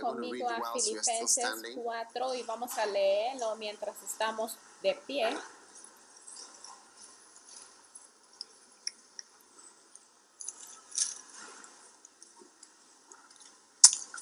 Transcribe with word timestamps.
Conmigo 0.00 0.48
a 0.48 0.72
Filipenses 0.72 1.46
4 1.74 2.34
y 2.34 2.42
vamos 2.42 2.76
a 2.78 2.86
leerlo 2.86 3.56
mientras 3.56 4.02
estamos 4.02 4.56
de 4.82 4.94
pie. 5.06 5.36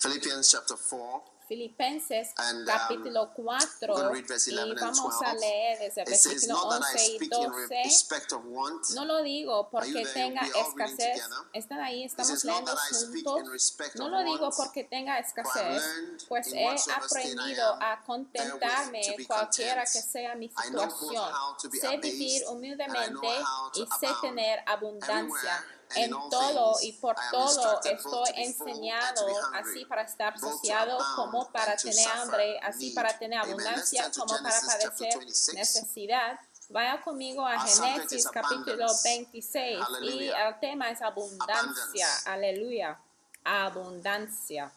Philippians 0.00 0.50
chapter 0.50 0.77
4. 0.77 1.39
Filipenses 1.51 2.29
and, 2.37 2.65
capítulo 2.65 3.33
4 3.34 4.15
y 4.15 4.75
vamos 4.81 5.15
a 5.25 5.34
leer 5.34 5.81
desde 5.81 6.03
el 6.03 6.07
versículo 6.09 6.62
11 6.62 7.17
y 7.20 7.29
12. 7.29 8.95
No 8.95 9.05
lo 9.05 9.20
digo 9.25 9.69
porque 9.69 10.07
tenga 10.15 10.42
escasez. 10.42 11.29
Están 11.53 11.81
ahí, 11.81 12.05
estamos 12.05 12.45
leyendo 12.45 12.77
juntos. 12.77 13.75
No 13.97 14.09
lo 14.11 14.23
digo 14.23 14.51
porque 14.57 14.84
tenga 14.84 15.19
escasez, 15.19 15.83
pues 16.29 16.53
he 16.53 16.69
aprendido 16.69 17.83
a 17.83 18.01
contentarme 18.07 19.03
cualquiera 19.27 19.83
que 19.83 20.03
sea 20.03 20.37
mi 20.37 20.51
situación. 20.51 21.33
Sé 21.81 21.97
vivir 21.97 22.45
humildemente 22.47 23.29
y 23.75 23.89
sé 23.98 24.07
tener 24.23 24.61
abundancia 24.67 25.64
en 25.96 26.10
todo 26.10 26.77
y 26.83 26.92
por 26.92 27.16
todo 27.30 27.80
estoy 27.83 28.30
enseñado, 28.36 29.27
así 29.55 29.84
para 29.84 30.02
estar 30.02 30.38
saciado 30.38 30.98
como 31.16 31.50
para 31.50 31.77
tener 31.77 32.08
hambre, 32.08 32.58
así 32.60 32.91
para 32.91 33.19
tener 33.19 33.38
abundancia 33.38 34.11
como 34.16 34.36
para 34.42 34.61
padecer 34.61 35.18
necesidad. 35.55 36.38
Vaya 36.68 37.00
conmigo 37.02 37.44
a 37.44 37.66
Génesis 37.66 38.28
capítulo 38.28 38.86
26 39.02 39.78
y 40.02 40.28
el 40.28 40.61
tema 40.61 40.91
es 40.91 41.02
abundancia. 41.02 42.06
Aleluya. 42.27 42.96
Abundancia. 43.42 44.70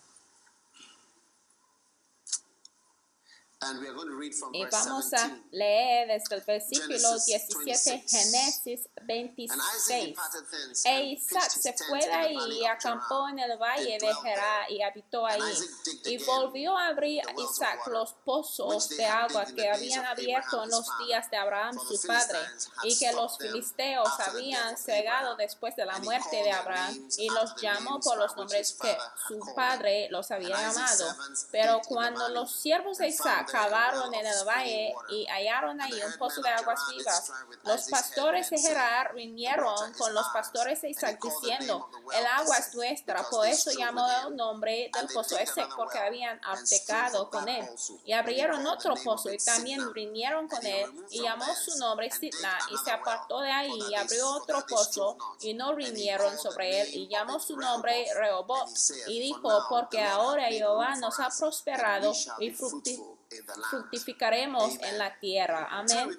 Y 4.53 4.65
vamos 4.65 5.13
a 5.13 5.37
leer 5.51 6.07
desde 6.07 6.35
el 6.35 6.41
versículo 6.41 7.19
17, 7.25 8.05
Génesis 8.07 8.89
26. 9.03 10.17
E 10.85 11.03
Isaac 11.05 11.49
se 11.49 11.73
fue 11.73 11.99
de 11.99 12.11
ahí 12.11 12.37
y 12.59 12.65
acampó 12.65 13.27
en 13.29 13.39
el 13.39 13.57
valle 13.57 13.97
de 13.99 14.13
Gerá 14.15 14.69
y 14.69 14.81
habitó 14.81 15.25
ahí. 15.25 15.41
Y 16.05 16.17
volvió 16.23 16.77
a 16.77 16.87
abrir 16.87 17.23
Isaac 17.37 17.87
los 17.87 18.13
pozos 18.25 18.89
de 18.89 19.05
agua 19.05 19.45
que 19.45 19.69
habían 19.69 20.05
abierto 20.05 20.63
en 20.63 20.69
los 20.69 20.85
días 21.05 21.29
de 21.29 21.37
Abraham 21.37 21.77
su 21.87 22.07
padre 22.07 22.39
y 22.83 22.97
que 22.97 23.11
los 23.13 23.37
filisteos 23.37 24.09
habían 24.19 24.77
cegado 24.77 25.35
después 25.35 25.75
de 25.75 25.85
la 25.85 25.99
muerte 25.99 26.37
de 26.37 26.51
Abraham 26.51 27.07
y 27.17 27.29
los 27.29 27.55
llamó 27.61 27.99
por 27.99 28.17
los 28.17 28.35
nombres 28.35 28.77
que 28.81 28.95
su 29.27 29.39
padre 29.55 30.07
los 30.09 30.31
había 30.31 30.49
llamado. 30.49 31.15
Pero 31.51 31.81
cuando 31.87 32.29
los 32.29 32.51
siervos 32.51 32.97
de 32.97 33.07
Isaac 33.07 33.52
cavaron 33.53 34.11
en 34.15 34.25
el 34.25 34.45
valle 34.47 34.95
y 35.09 35.27
hallaron 35.27 35.79
ahí 35.79 36.01
un 36.03 36.17
pozo 36.17 36.41
de 36.41 36.49
aguas 36.49 36.79
vivas. 36.89 37.31
Los 37.63 37.83
pastores 37.87 38.49
de 38.49 38.57
Gerar 38.57 39.13
vinieron 39.13 39.93
con 39.93 40.11
los 40.11 40.25
pastores 40.29 40.81
de 40.81 40.89
Isaac 40.89 41.19
diciendo, 41.21 41.87
el 42.15 42.25
agua 42.25 42.57
es 42.57 42.73
nuestra, 42.73 43.21
por 43.29 43.45
eso 43.45 43.69
llamó 43.77 44.07
el 44.25 44.35
nombre 44.35 44.89
del 44.91 45.07
pozo 45.07 45.37
ese 45.37 45.63
porque 45.75 45.99
habían 45.99 46.39
pecado 46.67 47.29
con 47.29 47.47
él. 47.47 47.69
Y 48.05 48.13
abrieron 48.13 48.65
otro 48.65 48.95
pozo 48.95 49.31
y 49.31 49.37
también 49.37 49.93
vinieron 49.93 50.47
con 50.47 50.65
él 50.65 50.91
y 51.11 51.21
llamó 51.21 51.45
su 51.53 51.77
nombre 51.77 52.09
Sitna 52.09 52.57
y 52.71 52.77
se 52.83 52.89
apartó 52.89 53.39
de 53.41 53.51
ahí 53.51 53.71
y 53.89 53.93
abrió 53.93 54.31
otro 54.31 54.65
pozo 54.65 55.15
y 55.41 55.53
no 55.53 55.75
vinieron 55.75 56.39
sobre 56.39 56.81
él 56.81 56.89
y 56.91 57.07
llamó 57.07 57.39
su 57.39 57.55
nombre 57.55 58.07
Rehoboth 58.15 58.69
y 59.07 59.19
dijo, 59.19 59.65
porque 59.69 60.03
ahora 60.03 60.45
Jehová 60.47 60.95
nos 60.95 61.19
ha 61.19 61.29
prosperado 61.29 62.13
y 62.39 62.49
fructificado 62.49 63.22
fructificaremos 63.69 64.79
en 64.81 64.97
la 64.97 65.17
tierra. 65.19 65.67
Amén. 65.69 66.09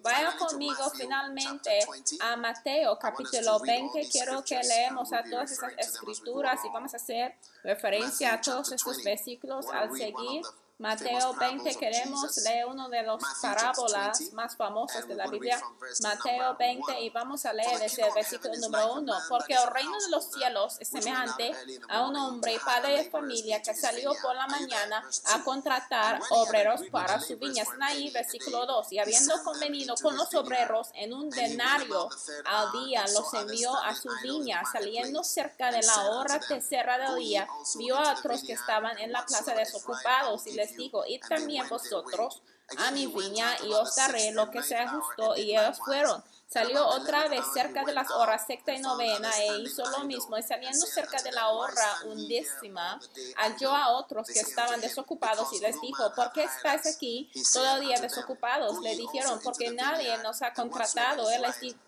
Vaya 0.00 0.36
conmigo 0.36 0.90
finalmente 0.90 1.78
a 2.20 2.36
Mateo 2.36 2.98
capítulo 2.98 3.58
20. 3.60 4.08
Quiero 4.10 4.44
que 4.44 4.60
leemos 4.62 5.12
a 5.12 5.22
todas 5.24 5.52
esas 5.52 5.72
escrituras 5.78 6.60
y 6.64 6.68
vamos 6.68 6.92
a 6.94 6.98
hacer 6.98 7.34
referencia 7.62 8.34
a 8.34 8.40
todos 8.40 8.72
estos 8.72 9.02
versículos 9.02 9.66
al 9.72 9.96
seguir. 9.96 10.42
Mateo 10.78 11.34
20, 11.34 11.76
queremos 11.76 12.36
leer 12.38 12.66
uno 12.66 12.88
de 12.88 13.00
las 13.04 13.22
parábolas 13.40 14.32
más 14.32 14.56
famosas 14.56 15.06
de 15.06 15.14
la 15.14 15.28
Biblia. 15.28 15.62
Mateo 16.02 16.56
20 16.58 17.00
y 17.00 17.10
vamos 17.10 17.46
a 17.46 17.52
leer 17.52 17.78
desde 17.78 18.02
el 18.02 18.12
versículo 18.12 18.56
número 18.56 18.94
1, 18.94 19.14
porque 19.28 19.54
el 19.54 19.68
reino 19.68 19.96
de 20.00 20.10
los 20.10 20.32
cielos 20.32 20.76
es 20.80 20.88
semejante 20.88 21.52
a 21.88 22.02
un 22.02 22.16
hombre, 22.16 22.58
padre 22.64 23.04
de 23.04 23.08
familia, 23.08 23.62
que 23.62 23.72
salió 23.72 24.14
por 24.20 24.34
la 24.34 24.48
mañana 24.48 25.08
a 25.26 25.44
contratar 25.44 26.20
obreros 26.30 26.80
para 26.90 27.20
su 27.20 27.36
viña. 27.38 27.62
Está 27.62 27.86
ahí, 27.86 28.10
versículo 28.10 28.66
2, 28.66 28.92
y 28.94 28.98
habiendo 28.98 29.44
convenido 29.44 29.94
con 30.02 30.16
los 30.16 30.34
obreros 30.34 30.88
en 30.94 31.12
un 31.12 31.30
denario 31.30 32.08
al 32.46 32.72
día, 32.72 33.04
los 33.12 33.32
envió 33.32 33.76
a 33.76 33.94
su 33.94 34.08
viña, 34.24 34.60
saliendo 34.72 35.22
cerca 35.22 35.70
de 35.70 35.82
la 35.82 36.10
hora 36.10 36.40
tercera 36.40 36.98
del 36.98 37.16
día, 37.20 37.46
vio 37.76 37.96
a 37.96 38.14
otros 38.14 38.42
que 38.42 38.54
estaban 38.54 38.98
en 38.98 39.12
la 39.12 39.24
plaza 39.24 39.54
desocupados 39.54 40.48
y 40.48 40.52
les 40.54 40.63
les 40.64 40.76
dijo, 40.76 41.04
id 41.06 41.20
también 41.28 41.68
vosotros 41.68 42.42
a 42.78 42.90
mi 42.90 43.06
viña 43.06 43.56
y 43.64 43.72
os 43.72 43.94
daré 43.96 44.32
lo 44.32 44.50
que 44.50 44.62
sea 44.62 44.88
justo. 44.88 45.36
Y 45.36 45.50
ellos 45.56 45.78
fueron. 45.84 46.22
Salió 46.46 46.86
otra 46.86 47.26
vez 47.28 47.44
cerca 47.52 47.84
de 47.84 47.92
las 47.92 48.10
horas 48.10 48.46
sexta 48.46 48.72
y 48.72 48.78
novena 48.78 49.30
e 49.40 49.58
hizo 49.58 49.84
lo 49.90 50.04
mismo 50.04 50.38
y 50.38 50.42
saliendo 50.42 50.86
cerca 50.86 51.20
de 51.22 51.32
la 51.32 51.48
hora 51.48 51.98
undécima, 52.04 53.00
halló 53.36 53.74
a 53.74 53.90
otros 53.96 54.28
que 54.28 54.38
estaban 54.38 54.80
desocupados 54.80 55.52
y 55.52 55.58
les 55.58 55.80
dijo, 55.80 56.12
¿por 56.14 56.32
qué 56.32 56.44
estáis 56.44 56.86
aquí 56.86 57.30
todavía 57.52 57.98
desocupados? 58.00 58.80
Le 58.80 58.94
dijeron, 58.96 59.40
porque 59.42 59.70
nadie 59.72 60.16
nos 60.18 60.42
ha 60.42 60.52
contratado. 60.52 61.28
Él 61.30 61.42
les 61.42 61.60
dijo, 61.60 61.78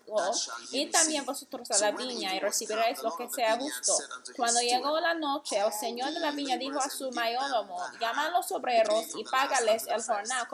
y 0.71 0.89
también 0.89 1.25
vosotros 1.25 1.69
a 1.71 1.77
la 1.77 1.91
viña 1.91 2.35
y 2.35 2.39
recibiréis 2.39 3.01
lo 3.03 3.15
que 3.15 3.29
sea 3.29 3.57
justo. 3.57 3.97
Cuando 4.35 4.59
llegó 4.61 4.99
la 4.99 5.13
noche, 5.13 5.59
el 5.59 5.71
señor 5.71 6.11
de 6.11 6.19
la 6.19 6.31
viña 6.31 6.57
dijo 6.57 6.79
a 6.79 6.89
su 6.89 7.11
mayordomo, 7.11 7.79
llama 8.01 8.25
a 8.27 8.29
los 8.31 8.51
obreros 8.51 9.05
y 9.15 9.23
págales 9.23 9.85
el 9.87 10.03
jornal, 10.03 10.47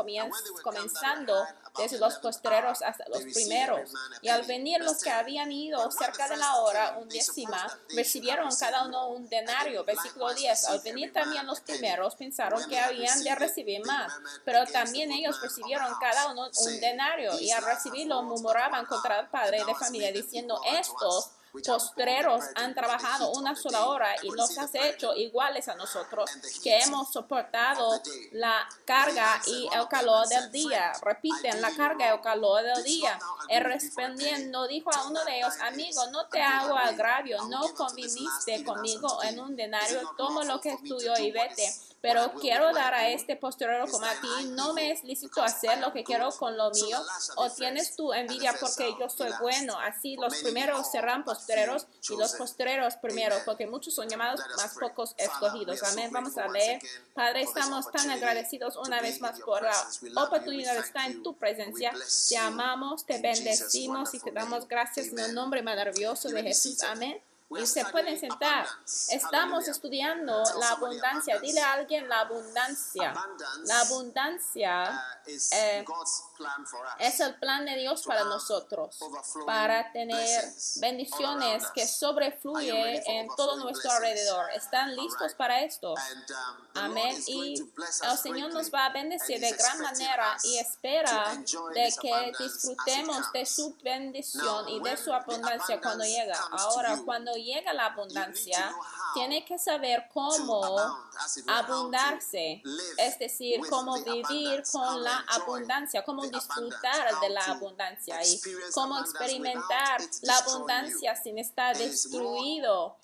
comenzando 0.63 1.45
desde 1.77 1.97
los 1.97 2.15
postreros 2.15 2.81
hasta 2.81 3.05
los 3.09 3.23
primeros 3.23 3.92
y 4.21 4.29
al 4.29 4.43
venir 4.43 4.81
los 4.81 5.01
que 5.01 5.09
habían 5.09 5.51
ido 5.51 5.89
cerca 5.91 6.27
de 6.27 6.37
la 6.37 6.55
hora 6.57 6.97
undécima 6.99 7.67
recibieron 7.95 8.49
cada 8.55 8.85
uno 8.85 9.09
un 9.09 9.27
denario. 9.29 9.83
Versículo 9.83 10.33
10. 10.33 10.65
Al 10.65 10.79
venir 10.79 11.13
también 11.13 11.45
los 11.45 11.61
primeros 11.61 12.15
pensaron 12.15 12.67
que 12.69 12.79
habían 12.79 13.23
de 13.23 13.35
recibir 13.35 13.85
más, 13.85 14.13
pero 14.45 14.65
también 14.65 15.11
ellos 15.11 15.41
recibieron 15.41 15.93
cada 15.99 16.31
uno 16.31 16.49
un 16.55 16.79
denario 16.79 17.39
y 17.39 17.51
al 17.51 17.63
recibirlo 17.63 18.23
murmuraban 18.23 18.85
contra 18.85 19.19
el 19.19 19.27
padre 19.27 19.63
de 19.65 19.75
familia 19.75 20.11
diciendo 20.11 20.59
estos 20.79 21.31
postreros 21.61 22.43
han 22.55 22.73
trabajado 22.73 23.31
una 23.31 23.55
sola 23.55 23.85
hora 23.87 24.15
y 24.23 24.29
nos 24.29 24.57
has 24.57 24.73
hecho 24.75 25.15
iguales 25.15 25.67
a 25.67 25.75
nosotros, 25.75 26.29
que 26.63 26.79
hemos 26.79 27.11
soportado 27.11 28.01
la 28.31 28.67
carga 28.85 29.41
y 29.45 29.69
el 29.73 29.87
calor 29.87 30.27
del 30.27 30.51
día. 30.51 30.93
Repiten 31.01 31.61
la 31.61 31.71
carga 31.75 32.07
y 32.07 32.13
el 32.13 32.21
calor 32.21 32.63
del 32.63 32.83
día. 32.83 33.19
El 33.49 33.63
respondiendo 33.63 34.67
dijo 34.67 34.91
a 34.93 35.07
uno 35.07 35.23
de 35.25 35.37
ellos, 35.37 35.53
amigo, 35.61 36.07
no 36.11 36.25
te 36.27 36.41
hago 36.41 36.75
agravio, 36.75 37.43
no 37.45 37.73
conviniste 37.75 38.63
conmigo 38.63 39.21
en 39.23 39.39
un 39.39 39.55
denario, 39.55 40.01
toma 40.17 40.43
lo 40.43 40.59
que 40.59 40.71
es 40.71 40.83
tuyo 40.83 41.13
y 41.19 41.31
vete 41.31 41.71
pero 42.03 42.33
quiero 42.33 42.73
dar 42.73 42.93
a 42.93 43.07
este 43.07 43.37
postrero 43.37 43.87
como 43.87 44.05
a 44.05 44.11
ti, 44.11 44.47
no 44.49 44.73
me 44.73 44.91
es 44.91 45.05
lícito 45.05 45.41
hacer 45.41 45.79
lo 45.79 45.93
que 45.93 46.03
quiero 46.03 46.31
con 46.31 46.57
lo 46.57 46.69
mío, 46.71 47.01
o 47.37 47.49
tienes 47.49 47.95
tu 47.95 48.11
envidia 48.11 48.53
porque 48.59 48.93
yo 48.99 49.09
soy 49.09 49.31
bueno. 49.39 49.79
Así 49.79 50.17
los 50.17 50.35
primeros 50.43 50.91
serán 50.91 51.23
postreros 51.23 51.87
y 52.09 52.17
los 52.17 52.33
postreros 52.33 52.97
primero, 52.97 53.37
porque 53.45 53.67
muchos 53.67 53.95
son 53.95 54.09
llamados, 54.09 54.41
más 54.57 54.73
pocos 54.77 55.15
escogidos. 55.17 55.81
Amén. 55.83 56.11
Vamos 56.11 56.37
a 56.37 56.49
leer. 56.49 56.81
Padre, 57.13 57.43
estamos 57.43 57.89
tan 57.89 58.09
agradecidos 58.09 58.75
una 58.75 58.99
vez 58.99 59.21
más 59.21 59.39
por 59.39 59.63
la 59.63 60.23
oportunidad 60.25 60.73
de 60.73 60.81
estar 60.81 61.09
en 61.09 61.23
tu 61.23 61.37
presencia. 61.37 61.93
Te 62.27 62.35
amamos, 62.35 63.05
te 63.05 63.21
bendecimos 63.21 64.13
y 64.13 64.19
te 64.19 64.31
damos 64.31 64.67
gracias 64.67 65.07
en 65.07 65.19
el 65.19 65.33
nombre 65.33 65.61
maravilloso 65.61 66.27
de 66.27 66.43
Jesús. 66.43 66.83
Amén 66.83 67.21
y 67.59 67.65
se 67.65 67.85
pueden 67.85 68.19
sentar. 68.19 68.65
Estamos 69.09 69.67
estudiando 69.67 70.43
la 70.59 70.69
abundancia. 70.69 71.39
Dile 71.39 71.61
a 71.61 71.73
alguien 71.73 72.07
la 72.09 72.21
abundancia. 72.21 73.13
La 73.65 73.81
abundancia 73.81 75.17
eh, 75.25 75.85
es 76.99 77.19
el 77.19 77.35
plan 77.35 77.65
de 77.65 77.75
Dios 77.77 78.03
para 78.03 78.23
nosotros, 78.23 78.99
para 79.45 79.91
tener 79.91 80.43
bendiciones 80.77 81.65
que 81.73 81.87
sobrefluye 81.87 83.03
en 83.05 83.27
todo 83.35 83.57
nuestro 83.57 83.91
alrededor. 83.91 84.49
¿Están 84.51 84.95
listos 84.95 85.33
para 85.33 85.61
esto? 85.61 85.95
Amén. 86.73 87.15
Y 87.27 87.55
el 87.59 88.17
Señor 88.17 88.53
nos 88.53 88.73
va 88.73 88.87
a 88.87 88.89
bendecir 88.93 89.39
de 89.39 89.51
gran 89.51 89.79
manera 89.79 90.37
y 90.43 90.57
espera 90.57 91.35
de 91.73 91.93
que 92.01 92.31
disfrutemos 92.39 93.31
de 93.31 93.45
su 93.45 93.75
bendición 93.83 94.69
y 94.69 94.79
de 94.81 94.97
su 94.97 95.13
abundancia 95.13 95.79
cuando 95.81 96.03
llega. 96.03 96.37
Ahora, 96.51 96.99
cuando 97.05 97.33
llega 97.43 97.73
la 97.73 97.87
abundancia, 97.87 98.73
tiene 99.13 99.45
que 99.45 99.57
saber 99.57 100.07
cómo 100.13 100.77
abundarse, 101.47 102.61
es 102.97 103.19
decir, 103.19 103.61
cómo 103.69 104.01
vivir 104.03 104.63
con 104.71 105.03
la 105.03 105.19
abundancia, 105.29 106.03
cómo 106.03 106.25
disfrutar 106.25 107.19
de 107.21 107.29
la 107.29 107.45
abundancia. 107.45 108.23
Y 108.23 108.39
cómo 108.73 108.99
experimentar 108.99 110.01
la 110.21 110.37
abundancia 110.37 111.15
sin 111.15 111.37
estar 111.39 111.77
destruido, 111.77 112.97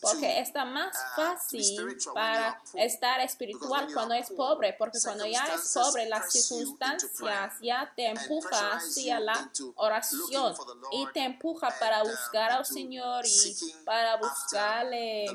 porque 0.00 0.40
está 0.40 0.64
más 0.64 0.94
uh, 0.94 1.16
fácil 1.16 1.98
para 2.14 2.60
estar 2.74 3.20
espiritual 3.20 3.88
cuando 3.92 4.14
es 4.14 4.30
pobre, 4.30 4.74
porque 4.74 4.98
cuando 5.02 5.26
ya 5.26 5.44
es 5.54 5.72
pobre, 5.72 6.08
las 6.08 6.32
circunstancias 6.32 7.54
ya 7.60 7.92
te 7.94 8.06
empuja 8.06 8.76
hacia 8.76 9.20
la 9.20 9.50
oración 9.76 10.54
y 10.92 11.06
te 11.12 11.24
empuja 11.24 11.74
para 11.78 12.02
uh, 12.02 12.08
buscar 12.08 12.52
al 12.52 12.66
Señor 12.66 13.24
y 13.26 13.74
para 13.86 14.16
buscarle 14.16 15.26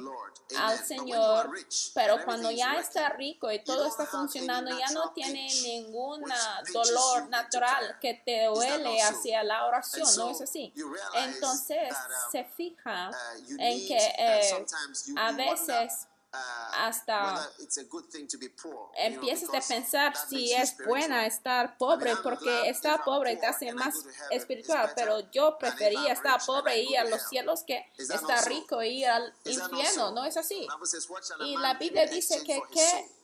al 0.59 0.77
Señor, 0.77 1.49
pero 1.93 2.23
cuando 2.25 2.51
ya 2.51 2.75
está 2.75 3.07
rico 3.07 3.49
y 3.49 3.63
todo 3.63 3.87
está 3.87 4.05
funcionando, 4.05 4.77
ya 4.77 4.89
no 4.89 5.13
tiene 5.13 5.47
ningún 5.63 6.21
dolor 6.73 7.29
natural 7.29 7.97
que 8.01 8.21
te 8.25 8.47
duele 8.47 9.01
hacia 9.01 9.41
la 9.43 9.65
oración, 9.65 10.05
¿no 10.17 10.31
es 10.31 10.41
así? 10.41 10.73
Entonces 11.15 11.93
um, 11.93 12.31
se 12.31 12.43
fija 12.43 13.09
uh, 13.09 13.51
en 13.57 13.87
que 13.87 14.13
eh, 14.17 14.65
a 15.15 15.31
veces 15.31 16.07
hasta 16.33 17.51
empiezas 18.95 19.49
a 19.53 19.67
pensar 19.67 20.13
si 20.15 20.53
es 20.53 20.77
buena 20.85 21.25
estar 21.25 21.77
pobre 21.77 22.15
porque 22.23 22.69
estar 22.69 23.03
pobre 23.03 23.35
te 23.35 23.45
hace 23.45 23.73
más 23.73 23.95
espiritual, 24.29 24.93
pero 24.95 25.19
yo 25.31 25.57
prefería 25.57 26.13
estar 26.13 26.41
pobre 26.45 26.81
y 26.81 26.91
ir 26.91 26.99
a 26.99 27.03
los 27.05 27.21
cielos 27.27 27.63
que 27.63 27.85
estar 27.97 28.47
rico 28.47 28.81
y 28.81 29.01
ir 29.01 29.07
al 29.07 29.33
infierno, 29.45 30.11
¿no 30.11 30.23
es 30.25 30.37
así? 30.37 30.67
Y 31.41 31.57
la 31.57 31.73
Biblia 31.73 32.07
dice 32.07 32.41
que, 32.43 32.61
que 32.71 33.20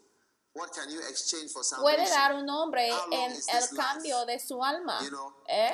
puede 1.82 2.10
dar 2.10 2.36
un 2.36 2.50
hombre 2.50 2.90
en 3.12 3.32
el 3.32 3.70
cambio 3.76 4.26
de 4.26 4.40
su 4.40 4.64
alma. 4.64 5.00
¿eh? 5.48 5.74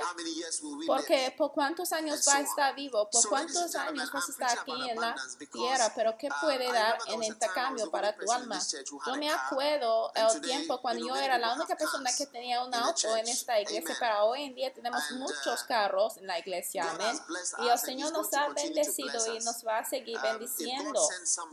Porque 0.86 1.34
por 1.38 1.52
cuántos 1.52 1.92
años 1.92 2.24
va 2.28 2.36
a 2.36 2.40
estar 2.42 2.76
vivo, 2.76 3.10
por 3.10 3.28
cuántos 3.30 3.76
años 3.76 4.12
vas 4.12 4.30
a 4.30 4.32
estar 4.32 4.60
aquí 4.60 4.90
en 4.90 5.00
la 5.00 5.16
tierra, 5.52 5.92
pero 5.96 6.18
¿qué 6.18 6.28
uh, 6.28 6.34
puede 6.42 6.72
dar 6.72 6.98
en 7.08 7.24
intercambio 7.24 7.90
para 7.90 8.16
tu 8.16 8.32
alma? 8.32 8.60
Yo 9.06 9.16
me 9.16 9.32
acuerdo 9.32 10.12
el 10.16 10.42
tiempo 10.42 10.82
cuando 10.82 11.08
yo 11.08 11.16
era 11.16 11.38
la 11.38 11.54
única 11.54 11.76
persona 11.76 12.12
que 12.16 12.26
tenía 12.28 12.64
un 12.64 12.74
auto 12.74 13.16
en 13.16 13.28
esta 13.28 13.60
iglesia, 13.60 13.96
pero 14.00 14.26
hoy 14.26 14.44
en 14.44 14.56
día 14.56 14.74
tenemos 14.74 15.04
muchos 15.12 15.64
uh, 15.64 15.68
carros 15.68 16.18
en 16.18 16.28
la 16.28 16.40
iglesia, 16.40 16.90
amén. 16.90 17.20
Y 17.60 17.68
el 17.68 17.80
Señor 17.80 18.12
nos 18.12 18.34
ha 18.34 18.50
bendecido 18.50 19.36
y 19.36 19.40
nos 19.40 19.66
va 19.66 19.80
a 19.80 19.86
seguir 19.86 20.18
um, 20.18 20.24
bendiciendo. 20.24 21.08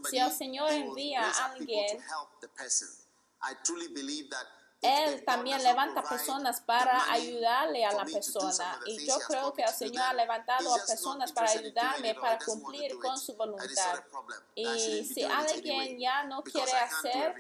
Si 0.08 0.18
el 0.18 0.32
Señor 0.32 0.70
envía 0.70 1.28
a 1.28 1.46
alguien 1.46 2.00
él 4.82 5.24
también 5.26 5.62
levanta 5.62 6.02
personas 6.02 6.60
para 6.62 7.12
ayudarle 7.12 7.84
a 7.84 7.92
la 7.92 8.04
persona. 8.04 8.80
Y 8.86 9.06
yo 9.06 9.18
creo 9.28 9.52
que 9.52 9.62
el 9.62 9.74
Señor 9.74 10.02
ha 10.02 10.14
levantado 10.14 10.74
a 10.74 10.78
personas 10.86 11.32
para 11.32 11.50
ayudarme, 11.50 12.14
para 12.14 12.38
cumplir 12.38 12.98
con 12.98 13.18
su 13.18 13.34
voluntad. 13.36 14.02
Y 14.54 15.04
si 15.04 15.22
alguien 15.24 15.98
ya 15.98 16.24
no 16.24 16.42
quiere 16.42 16.72
hacer 16.72 17.34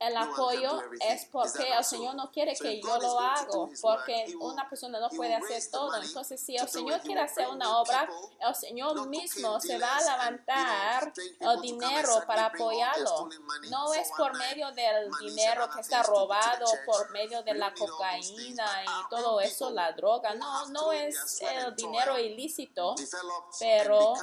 el 0.00 0.16
apoyo 0.16 0.80
es 1.00 1.24
porque 1.26 1.72
el 1.76 1.84
Señor 1.84 2.14
no 2.14 2.30
quiere 2.30 2.54
que 2.54 2.80
yo 2.80 2.98
lo 2.98 3.18
haga, 3.18 3.48
porque 3.80 4.32
una 4.40 4.68
persona 4.68 5.00
no 5.00 5.08
puede 5.08 5.34
hacer 5.34 5.62
todo. 5.70 5.96
Entonces, 5.96 6.40
si 6.40 6.56
el 6.56 6.68
Señor 6.68 7.00
quiere 7.00 7.20
hacer 7.20 7.48
una 7.48 7.78
obra, 7.78 8.08
el 8.40 8.54
Señor 8.54 9.08
mismo 9.08 9.60
se 9.60 9.78
va 9.78 9.96
a 9.96 10.00
levantar 10.00 11.12
el 11.40 11.60
dinero 11.60 12.22
para 12.26 12.46
apoyarlo. 12.46 13.28
No 13.70 13.92
es 13.94 14.08
por 14.16 14.36
medio 14.36 14.70
del 14.72 15.10
dinero 15.20 15.68
que 15.74 15.80
está 15.80 16.02
robado, 16.02 16.66
por 16.86 17.10
medio 17.10 17.42
de 17.42 17.54
la 17.54 17.74
cocaína 17.74 18.84
y 18.84 19.08
todo 19.10 19.40
eso, 19.40 19.70
la 19.70 19.92
droga. 19.92 20.34
No, 20.34 20.66
no 20.68 20.92
es 20.92 21.40
el 21.42 21.74
dinero 21.74 22.18
ilícito, 22.18 22.94
pero 23.58 24.14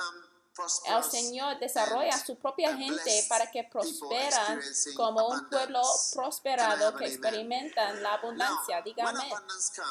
el 0.85 1.03
Señor 1.03 1.59
desarrolla 1.59 2.17
su 2.17 2.35
propia 2.37 2.75
gente 2.75 3.25
para 3.27 3.49
que 3.51 3.63
prosperan 3.63 4.61
como 4.95 5.27
un 5.27 5.49
pueblo 5.49 5.81
prosperado 6.13 6.95
que 6.95 7.05
experimentan 7.05 8.01
la 8.01 8.13
abundancia. 8.13 8.81
Dígame. 8.81 9.29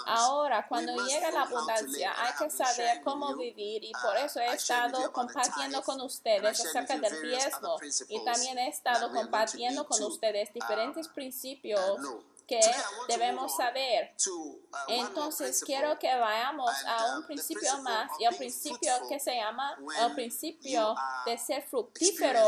Ahora, 0.07 0.67
cuando 0.67 1.05
llega 1.05 1.31
la 1.31 1.43
abundancia, 1.43 2.15
hay 2.17 2.33
que 2.39 2.51
saber 2.51 3.03
cómo 3.03 3.37
vivir 3.37 3.85
y 3.85 3.93
por 3.93 4.17
eso 4.17 4.41
he 4.41 4.55
estado 4.55 5.13
compartiendo 5.13 5.83
con 5.83 6.01
ustedes 6.01 6.61
acerca 6.61 6.99
del 6.99 7.23
diezmo 7.23 7.77
y 8.09 8.25
también 8.25 8.59
he 8.59 8.69
estado 8.69 9.13
compartiendo 9.13 9.87
con 9.87 10.03
ustedes 10.05 10.53
diferentes 10.53 11.09
principios 11.09 12.01
que 12.47 12.61
debemos 13.09 13.57
saber. 13.57 14.15
Uh, 14.27 14.61
Entonces 14.89 15.63
quiero 15.65 15.99
que 15.99 16.15
vayamos 16.15 16.71
a 16.87 17.17
un 17.17 17.25
uh, 17.25 17.27
principio 17.27 17.79
más 17.83 18.11
y 18.19 18.25
al 18.25 18.37
principio 18.37 18.93
que 19.09 19.19
se 19.19 19.35
llama 19.35 19.77
el 20.01 20.15
principio 20.15 20.95
de 21.27 21.39
ser 21.39 21.63
fructífero 21.63 22.45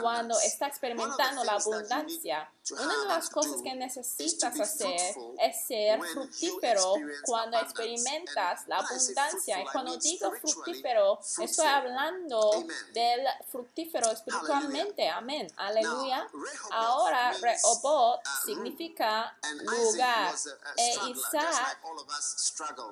cuando 0.00 0.38
está 0.40 0.66
experimentando 0.66 1.44
la 1.44 1.52
abundancia. 1.52 2.50
Una 2.72 3.00
de 3.00 3.06
las 3.06 3.30
cosas 3.30 3.62
que 3.62 3.74
necesitas 3.74 4.58
hacer 4.58 5.16
es 5.38 5.66
ser 5.66 6.00
fructífero 6.02 6.94
cuando 7.24 7.58
experimentas 7.58 8.66
la 8.66 8.78
abundancia. 8.78 9.62
Y 9.62 9.64
cuando 9.66 9.96
digo 9.96 10.32
fructífero, 10.32 11.18
estoy 11.38 11.66
hablando 11.66 12.64
del 12.92 13.20
fructífero 13.50 14.10
espiritualmente. 14.10 15.08
Amén. 15.08 15.46
Aleluya. 15.56 16.28
Ahora, 16.70 17.32
Rehobot 17.32 18.20
uh, 18.20 18.46
significa 18.46 19.36
lugar. 19.62 20.34
E 20.76 20.94
Isaac 21.10 21.78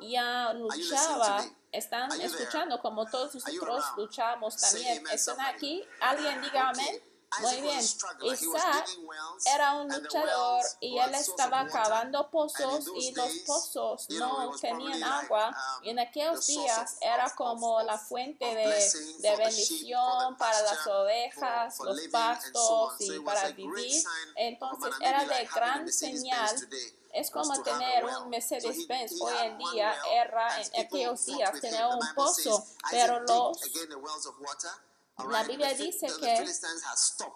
ya 0.03 0.53
luchaba. 0.55 1.45
Están 1.73 2.11
escuchando 2.21 2.81
como 2.81 3.05
todos 3.07 3.35
nosotros 3.35 3.85
luchamos 3.97 4.57
también. 4.57 5.07
¿Están 5.09 5.41
aquí? 5.41 5.85
¿Alguien 6.01 6.41
diga 6.41 6.71
amén? 6.71 7.03
Muy 7.41 7.61
bien. 7.61 7.81
Isaac 7.81 8.89
era 9.45 9.75
un 9.75 9.89
luchador 9.89 10.63
y 10.81 10.99
él 10.99 11.15
estaba 11.15 11.67
cavando 11.69 12.31
pozos 12.31 12.87
y 12.97 13.13
los 13.13 13.33
pozos 13.47 14.07
no 14.11 14.53
tenían 14.61 15.03
agua. 15.03 15.49
Um, 15.49 15.85
y 15.85 15.91
en 15.91 15.99
aquellos 15.99 16.47
días 16.47 16.97
era 17.01 17.31
como 17.35 17.83
la 17.83 17.99
fuente 17.99 18.45
de, 18.45 19.29
de 19.29 19.37
bendición 19.37 20.37
para 20.37 20.63
las 20.63 20.87
ovejas, 20.87 21.79
los 21.81 22.01
pastos 22.09 22.95
y 23.01 23.21
para 23.21 23.51
vivir. 23.51 24.05
Entonces 24.37 24.95
era 25.01 25.25
de 25.25 25.45
gran 25.47 25.93
señal 25.93 26.57
es 27.17 27.31
como 27.31 27.63
tener 27.63 28.05
un 28.05 28.29
Mercedes-Benz 28.29 29.21
hoy 29.21 29.35
en 29.43 29.59
día, 29.59 29.95
era 30.13 30.61
en 30.61 30.85
aquellos 30.85 31.25
días 31.25 31.61
tener 31.61 31.87
un 31.87 32.15
pozo, 32.15 32.65
pero 32.91 33.21
los 33.21 33.59
la 35.25 35.43
Biblia 35.45 35.75
dice 35.75 36.07
que 36.21 36.47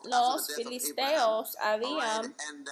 los 0.05 0.55
filisteos 0.55 1.57
habían 1.61 2.27
um, 2.27 2.65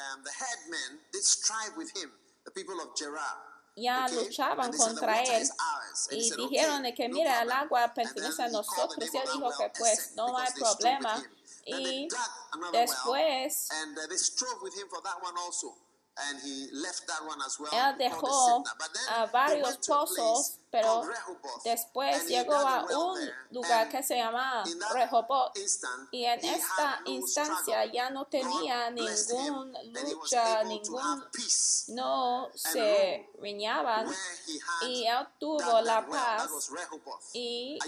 ya 3.76 4.08
luchaban 4.08 4.76
contra 4.76 5.22
él 5.22 5.48
y 6.10 6.30
dijeron 6.36 6.82
que 6.94 7.08
mira 7.08 7.42
el 7.42 7.52
agua 7.52 7.92
pertenece 7.94 8.42
a 8.42 8.48
nosotros. 8.48 9.08
Y 9.12 9.16
él 9.16 9.28
dijo 9.32 9.50
que 9.56 9.72
pues 9.78 10.12
no 10.14 10.36
hay 10.36 10.52
problema. 10.52 11.22
y 11.64 12.08
después 12.72 13.68
and 13.70 13.98
uh, 13.98 14.06
they 14.08 14.16
strove 14.16 14.62
with 14.62 14.74
him 14.74 14.88
for 14.88 15.02
that 15.02 15.22
one 15.22 15.36
also. 15.36 15.74
And 16.16 16.40
he 16.40 16.68
left 16.72 17.06
that 17.06 17.24
one 17.24 17.38
as 17.46 17.60
well. 17.60 17.70
él 17.70 17.96
dejó 17.98 18.64
a 19.08 19.26
varios 19.26 19.78
pozos, 19.86 20.58
pero 20.70 21.02
después 21.64 22.26
llegó 22.26 22.54
a 22.54 22.84
un 22.84 23.18
lugar 23.50 23.78
and 23.82 23.90
que 23.90 24.02
se 24.02 24.16
llama 24.16 24.64
Rehoboth 24.92 25.56
y 26.10 26.24
en 26.24 26.44
esta 26.44 27.00
instancia 27.06 27.84
ya 27.86 28.10
no 28.10 28.26
tenía 28.26 28.90
ninguna 28.90 29.82
lucha, 29.82 30.64
ningún 30.64 31.24
no 31.88 32.50
se 32.54 33.30
riñaban. 33.40 34.06
y 34.82 35.06
él 35.06 35.26
tuvo 35.38 35.80
la 35.80 36.06
paz. 36.06 36.50
y 37.32 37.78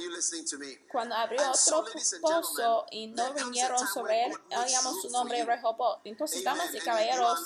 cuando 0.91 1.15
abrió 1.15 1.51
otro 1.51 1.85
pozo 2.21 2.87
y 2.91 3.09
no 3.09 3.33
vinieron 3.35 3.87
sobre 3.87 4.27
él, 4.27 4.33
makes 4.51 4.73
llamó 4.73 4.93
su 4.95 5.11
nombre. 5.11 5.45
Rehoboth. 5.45 6.01
Entonces, 6.05 6.45
damas 6.45 6.75
y 6.75 6.79
caballeros, 6.81 7.41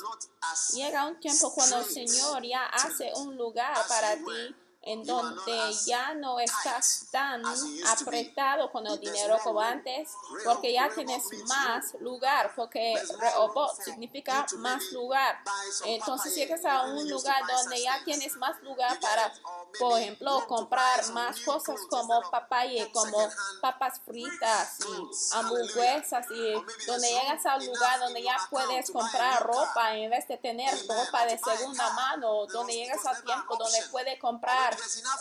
llega 0.74 1.06
un 1.06 1.18
tiempo 1.20 1.52
cuando 1.54 1.78
el 1.78 1.86
Señor 1.86 2.42
ya 2.42 2.66
hace 2.66 3.12
un 3.16 3.36
lugar 3.36 3.76
para 3.88 4.16
ti 4.16 4.54
en 4.86 5.04
donde 5.04 5.72
ya 5.86 6.14
no 6.14 6.38
estás 6.38 7.06
tan 7.10 7.42
apretado 7.86 8.70
con 8.70 8.86
el 8.86 8.98
dinero 9.00 9.38
como 9.42 9.60
antes, 9.60 10.10
porque 10.44 10.72
ya 10.72 10.88
tienes 10.90 11.24
más 11.46 11.94
lugar, 12.00 12.52
porque 12.54 12.94
Rehoboth 13.18 13.82
significa 13.82 14.46
más 14.58 14.82
lugar. 14.92 15.38
Entonces 15.84 16.34
llegas 16.34 16.64
a 16.64 16.82
un 16.82 17.08
lugar 17.08 17.42
donde 17.46 17.82
ya 17.82 18.02
tienes 18.04 18.36
más 18.36 18.60
lugar 18.62 18.98
para, 19.00 19.32
por 19.78 19.98
ejemplo, 20.00 20.46
comprar 20.46 21.06
más 21.12 21.40
cosas 21.40 21.80
como 21.88 22.20
papaya, 22.30 22.90
como 22.92 23.18
papas 23.60 24.00
fritas 24.04 24.78
y 24.80 25.34
hamburguesas 25.34 26.26
y 26.30 26.52
donde 26.86 27.08
llegas 27.08 27.44
a 27.46 27.56
un 27.56 27.62
enough 27.62 27.74
lugar 27.74 28.00
donde 28.00 28.22
ya 28.22 28.36
puedes 28.50 28.90
comprar 28.90 29.42
ropa 29.42 29.96
en 29.96 30.10
vez 30.10 30.26
de 30.28 30.36
tener 30.36 30.70
ropa 30.86 31.26
de 31.26 31.38
segunda 31.38 31.90
mano, 31.92 32.46
donde 32.46 32.74
llegas 32.74 33.04
a 33.06 33.20
tiempo 33.20 33.56
donde 33.56 33.78
option. 33.78 33.90
puede 33.90 34.14
Or 34.14 34.18
comprar 34.18 34.73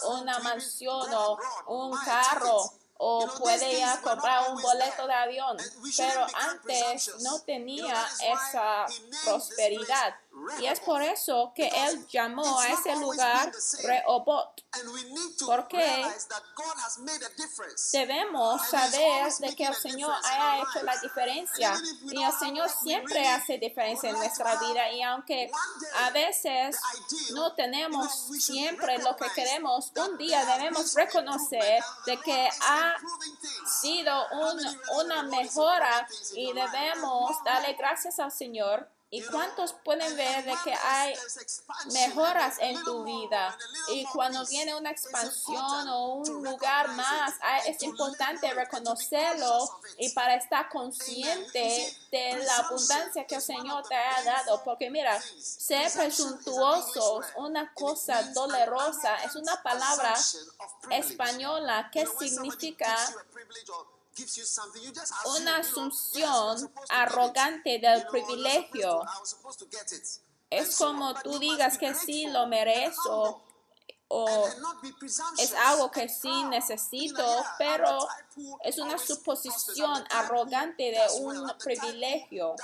una 0.03 0.39
mansión 0.39 1.13
o 1.13 1.37
un 1.67 1.97
carro 1.99 2.73
o 2.97 3.27
puede 3.37 3.79
ya 3.79 3.99
comprar 4.01 4.49
un 4.51 4.61
boleto 4.61 5.07
de 5.07 5.13
avión, 5.13 5.57
pero 5.97 6.25
antes 6.35 7.11
no 7.21 7.39
tenía 7.41 8.07
esa 8.21 8.85
prosperidad. 9.25 10.15
Y 10.59 10.65
es 10.65 10.79
por 10.79 11.01
eso 11.03 11.53
que 11.55 11.67
él 11.67 12.07
llamó 12.07 12.59
a 12.59 12.67
ese 12.69 12.95
lugar. 12.95 13.51
Rehoboth. 13.83 14.61
And 14.71 14.89
we 14.89 15.03
need 15.03 15.37
to 15.37 15.45
Porque 15.45 15.77
realize 15.77 16.27
that 16.27 16.41
God 16.55 16.75
has 16.83 16.97
made 16.97 17.23
a 17.23 17.29
difference. 17.37 17.91
Debemos 17.95 18.59
saber 18.67 19.31
de 19.39 19.55
que 19.55 19.65
el 19.65 19.75
Señor 19.75 20.11
haya 20.25 20.57
hecho 20.63 20.83
la 20.83 20.97
diferencia 20.97 21.75
y 22.11 22.23
el 22.23 22.31
Señor 22.33 22.67
siempre 22.69 23.27
hace 23.27 23.59
diferencia 23.59 24.09
en 24.09 24.17
nuestra 24.17 24.55
vida 24.55 24.91
y 24.91 25.03
aunque 25.03 25.51
a 25.99 26.09
veces 26.09 26.77
no 27.35 27.53
tenemos 27.53 28.11
siempre 28.39 28.97
lo 28.97 29.15
que 29.15 29.29
queremos, 29.35 29.91
un 29.95 30.17
día 30.17 30.43
debemos 30.45 30.95
reconocer 30.95 31.83
de 32.07 32.17
que 32.21 32.49
ha 32.61 32.95
sido 33.81 34.25
un- 34.31 34.79
una 35.05 35.23
mejora 35.23 36.07
y 36.33 36.51
debemos 36.53 37.31
darle 37.43 37.73
gracias 37.73 38.17
al 38.19 38.31
Señor. 38.31 38.89
¿Y 39.13 39.21
cuántos 39.21 39.73
pueden 39.73 40.17
ver 40.17 40.43
de 40.43 40.55
que 40.63 40.73
hay 40.73 41.13
mejoras 41.91 42.55
en 42.57 42.83
tu 42.83 43.03
vida? 43.03 43.55
Y 43.89 44.05
cuando 44.05 44.43
viene 44.47 44.73
una 44.73 44.89
expansión 44.89 45.87
o 45.87 46.15
un 46.15 46.43
lugar 46.43 46.87
más, 46.95 47.35
ah, 47.41 47.59
es 47.59 47.83
importante 47.83 48.51
reconocerlo 48.55 49.69
y 49.99 50.09
para 50.13 50.33
estar 50.33 50.67
consciente 50.67 51.95
de 52.09 52.43
la 52.43 52.57
abundancia 52.57 53.27
que 53.27 53.35
el 53.35 53.43
Señor 53.43 53.87
te 53.87 53.93
ha 53.93 54.23
dado. 54.23 54.63
Porque 54.63 54.89
mira, 54.89 55.21
ser 55.21 55.91
presuntuosos, 55.91 57.27
una 57.35 57.71
cosa 57.75 58.23
dolorosa, 58.33 59.17
es 59.25 59.35
una 59.35 59.61
palabra 59.61 60.15
española 60.89 61.91
que 61.93 62.07
significa 62.07 62.97
a 65.23 65.29
una 65.29 65.57
asunción 65.57 66.71
arrogante 66.89 67.79
del 67.79 68.05
privilegio. 68.07 69.01
Es 70.49 70.77
como 70.77 71.13
tú 71.21 71.39
digas 71.39 71.77
que 71.77 71.93
sí 71.95 72.27
lo 72.27 72.47
merezco 72.47 73.43
o 74.15 74.47
es 75.39 75.53
algo 75.53 75.89
que 75.89 76.07
sí 76.07 76.29
proud. 76.29 76.49
necesito, 76.49 77.25
pero 77.57 77.97
es 78.63 78.77
una 78.77 78.97
suposición 78.99 80.03
arrogante 80.11 80.83
de 80.83 81.01
un 81.21 81.51
privilegio. 81.57 82.55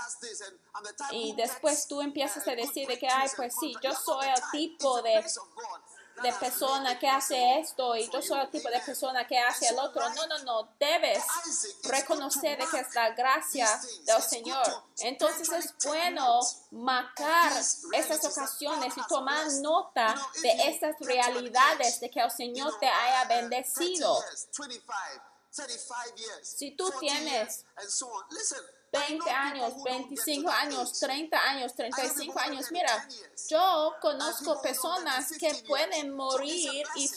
Y 1.11 1.33
después 1.35 1.87
tú 1.87 2.01
empiezas 2.01 2.45
uh, 2.45 2.51
a 2.51 2.55
good 2.55 2.67
decir 2.67 2.87
de 2.87 2.99
que, 2.99 3.07
ay, 3.07 3.29
pues 3.35 3.53
sí, 3.59 3.73
yo 3.81 3.93
soy 3.95 4.27
el 4.27 4.51
tipo 4.51 5.01
de, 5.01 5.25
de 6.21 6.33
persona 6.33 6.97
que 6.99 7.07
hace 7.07 7.59
esto 7.59 7.95
y 7.95 8.09
yo 8.09 8.21
soy 8.21 8.39
el 8.39 8.49
tipo 8.49 8.69
de 8.69 8.79
persona 8.79 9.25
que 9.27 9.37
hace 9.37 9.69
el 9.69 9.79
otro. 9.79 10.09
No, 10.13 10.27
no, 10.27 10.37
no, 10.39 10.73
debes 10.79 11.23
reconocer 11.83 12.57
que 12.69 12.79
es 12.79 12.93
la 12.95 13.11
gracia 13.11 13.67
del 14.05 14.21
Señor. 14.21 14.65
to 14.65 14.83
Entonces 14.99 15.49
es 15.49 15.73
bueno 15.83 16.39
marcar 16.71 17.51
that 17.53 18.25
ocasiones 18.25 18.97
y 18.97 19.07
tomar 19.07 19.51
nota 19.61 20.15
de 20.41 20.69
estas 20.69 20.95
realidades 20.99 21.99
de 21.99 22.09
que 22.09 22.19
el 22.19 22.31
Señor 22.31 22.77
te 22.79 22.87
haya 22.87 23.27
30 23.27 23.35
bendecido. 23.41 24.21
years, 24.21 24.47
25, 24.57 24.93
35 25.55 26.15
years, 26.15 26.49
Si 26.57 26.71
tú 26.71 26.91
40 26.91 26.99
tienes 26.99 27.65
years, 28.93 29.11
and 29.11 29.21
so 29.21 29.29
on. 29.29 29.33
Listen, 29.33 29.33
I 29.33 29.53
know 29.53 29.69
20 29.69 29.69
años, 29.69 29.75
people 29.75 29.85
who 29.85 29.87
don't 29.87 30.09
get 30.09 30.17
to 30.17 30.25
25 30.25 30.51
that 30.51 30.61
años, 30.65 30.89
age. 30.89 30.99
30 30.99 31.37
años, 31.37 31.71
I 31.79 31.89
know 31.89 32.13
35 32.13 32.15
people 32.17 32.33
who 32.33 32.39
años. 32.39 32.71
Mira, 32.71 32.87
get 32.87 33.09
to 33.09 33.15
10 33.15 33.19
years. 33.19 33.47
yo 33.49 33.93
people 34.01 34.09
conozco 34.09 34.61
personas 34.61 35.27
15 35.29 35.39
que 35.39 35.53
pueden 35.67 36.15
morir 36.15 36.85
y 36.95 37.09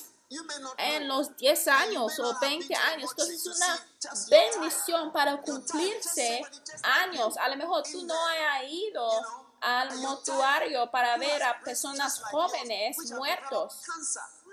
en 0.78 1.08
los 1.08 1.36
10 1.36 1.68
And 1.68 1.92
you 1.92 1.98
años 1.98 2.18
o 2.18 2.22
not 2.22 2.34
have 2.34 2.40
20 2.40 2.68
been 2.68 2.68
to 2.68 2.74
a 2.74 2.92
años. 2.92 3.10
Entonces 3.10 3.46
es 3.46 3.56
una 3.56 3.86
bendición 4.30 5.12
para 5.12 5.40
cumplirse 5.40 6.42
años. 6.82 7.36
A 7.36 7.48
lo 7.48 7.56
mejor 7.56 7.82
tú 7.82 8.04
no 8.04 8.14
hayas 8.28 8.70
ido 8.70 9.10
al 9.60 9.96
mortuario 9.98 10.90
para 10.90 11.16
ver 11.18 11.42
a 11.42 11.60
personas 11.60 12.20
jóvenes 12.30 12.96
muertos. 13.12 13.82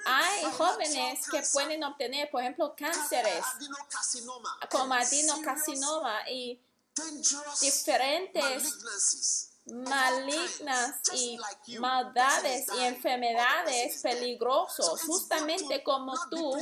Hay 0.05 0.43
jóvenes 0.57 1.27
que 1.29 1.41
pueden 1.51 1.83
obtener, 1.83 2.29
por 2.29 2.41
ejemplo, 2.41 2.73
cánceres 2.75 3.43
como 4.69 4.93
adenocarcinoma 4.93 6.29
y 6.29 6.61
diferentes 7.61 8.63
malignas 9.71 11.01
y 11.13 11.39
maldades 11.79 12.67
y 12.77 12.83
enfermedades 12.83 14.01
peligrosos, 14.01 15.01
justamente 15.03 15.83
como 15.83 16.13
tú. 16.29 16.57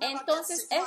Entonces 0.00 0.66
es 0.70 0.84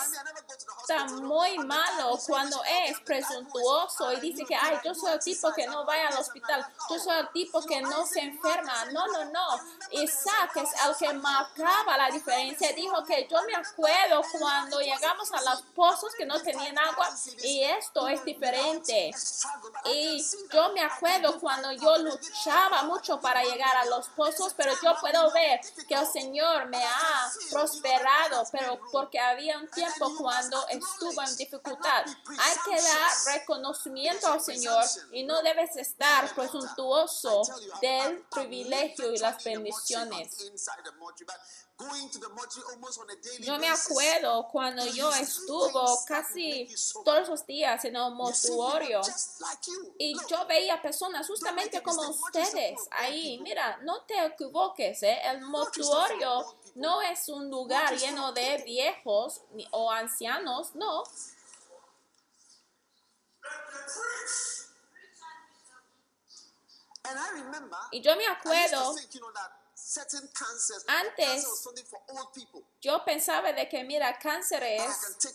Está 0.88 1.06
muy 1.16 1.58
malo 1.60 2.20
cuando 2.28 2.62
es 2.64 3.00
presuntuoso 3.00 4.14
y 4.14 4.20
dice 4.20 4.46
que, 4.46 4.56
ay, 4.56 4.78
yo 4.84 4.94
soy 4.94 5.14
el 5.14 5.20
tipo 5.20 5.52
que 5.52 5.66
no 5.66 5.84
vaya 5.84 6.10
al 6.10 6.18
hospital, 6.18 6.64
yo 6.88 7.00
soy 7.00 7.18
el 7.18 7.30
tipo 7.30 7.60
que 7.66 7.82
no 7.82 8.06
se 8.06 8.20
enferma. 8.20 8.86
No, 8.92 9.08
no, 9.08 9.26
no. 9.26 9.48
Isaac 9.90 10.58
es 10.58 10.70
el 10.86 10.96
que 10.96 11.14
marcaba 11.14 11.98
la 11.98 12.12
diferencia. 12.12 12.72
Dijo 12.74 13.04
que 13.04 13.28
yo 13.28 13.38
me 13.48 13.56
acuerdo 13.56 14.22
cuando 14.38 14.80
llegamos 14.80 15.32
a 15.32 15.42
los 15.42 15.64
pozos 15.74 16.14
que 16.16 16.26
no 16.28 16.40
tenían 16.40 16.78
agua 16.78 17.10
y 17.42 17.64
esto 17.64 18.08
es 18.08 18.24
diferente. 18.24 19.12
Y 19.86 20.24
yo 20.56 20.72
me 20.72 20.82
acuerdo 20.82 21.38
cuando 21.40 21.72
yo 21.74 21.98
luchaba 21.98 22.84
mucho 22.84 23.20
para 23.20 23.44
llegar 23.44 23.76
a 23.76 23.86
los 23.86 24.08
pozos, 24.10 24.54
pero 24.56 24.72
yo 24.82 24.96
puedo 25.02 25.32
ver 25.34 25.60
que 25.88 25.94
el 25.94 26.08
Señor 26.08 26.68
me 26.68 26.82
ha 26.82 27.30
prosperado, 27.52 28.44
pero 28.52 28.80
porque 28.92 29.20
había 29.20 29.58
un 29.58 29.68
tiempo 29.68 30.16
cuando 30.18 30.66
estuvo 30.70 31.22
en 31.22 31.36
dificultad. 31.36 32.06
Hay 32.06 32.56
que 32.66 32.82
dar 32.82 33.40
reconocimiento 33.40 34.28
al 34.28 34.42
Señor 34.42 34.84
y 35.12 35.24
no 35.24 35.42
debes 35.42 35.76
estar 35.76 36.34
presuntuoso 36.34 37.42
del 37.82 38.24
privilegio 38.32 39.12
y 39.12 39.18
las 39.18 39.44
bendiciones. 39.44 40.52
Yo 43.40 43.58
me 43.60 43.68
acuerdo 43.70 44.48
cuando 44.50 44.86
yo 44.86 45.12
estuvo 45.12 46.06
casi 46.06 46.74
todos 47.04 47.28
los 47.28 47.46
días 47.46 47.84
en 47.84 47.98
el 47.98 48.12
mortuorio 48.14 49.02
y 49.98 50.16
yo 50.28 50.46
veía 50.48 50.82
personas 50.82 51.28
justamente 51.28 51.84
como 51.84 52.02
ustedes 52.10 52.80
ahí. 52.92 53.40
Mira, 53.42 53.78
no 53.84 54.04
te 54.04 54.26
equivoques, 54.26 55.04
¿eh? 55.04 55.20
el 55.26 55.42
mortuorio 55.42 56.46
no 56.76 57.02
es 57.02 57.28
un 57.28 57.50
lugar 57.50 57.94
lleno 57.98 58.32
de 58.32 58.64
viejos 58.64 59.42
o 59.72 59.92
ancianos, 59.92 60.74
no. 60.76 61.04
Y 67.92 68.02
yo 68.02 68.16
me 68.16 68.28
acuerdo. 68.28 68.96
Antes-. 70.88 71.46
Yo 72.82 73.04
pensaba 73.06 73.54
de 73.54 73.68
que, 73.70 73.84
mira, 73.84 74.18
cánceres 74.18 74.82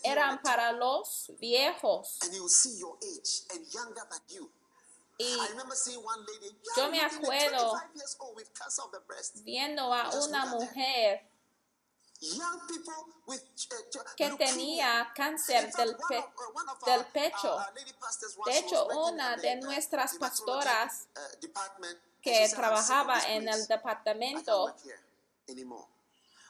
eran 0.03 0.41
para 0.41 0.71
los 0.73 1.31
viejos. 1.39 2.17
And 2.23 2.33
you 2.33 2.41
will 2.43 2.49
see 2.49 2.77
your 2.77 2.97
age 3.01 3.43
and 3.53 3.65
younger 3.71 4.05
than 4.09 4.21
you. 4.27 4.51
Y 5.17 5.23
I 5.39 5.47
remember 5.49 5.75
seeing 5.75 6.03
one 6.03 6.25
lady, 6.25 6.57
Yo 6.75 6.89
me 6.89 6.99
acuerdo 6.99 7.71
25 7.71 7.95
years 7.95 8.15
old 8.19 8.35
with 8.35 8.51
cancer 8.53 8.81
of 8.83 8.91
the 8.91 8.99
breast. 9.05 9.35
viendo 9.43 9.93
a 9.93 10.09
una 10.25 10.45
mujer 10.47 11.29
uh, 13.27 13.37
que 14.15 14.29
tenía 14.37 15.11
cáncer 15.15 15.71
del, 15.73 15.95
pe- 16.09 16.17
uh, 16.19 16.85
del 16.85 17.05
pecho. 17.05 17.55
uh, 17.55 17.59
once 17.59 18.25
De 18.45 18.57
hecho, 18.57 18.87
una 18.87 19.37
de 19.37 19.57
uh, 19.57 19.63
nuestras 19.63 20.15
pastoras 20.15 21.07
que 22.21 22.31
she 22.33 22.35
said, 22.35 22.41
"I'm 22.41 22.47
sick 22.49 22.53
of 22.53 22.59
trabajaba 22.59 23.27
en 23.29 23.47
el 23.49 23.67
departamento 23.67 24.63
work 24.65 24.79
here 24.83 24.99
anymore. 25.49 25.85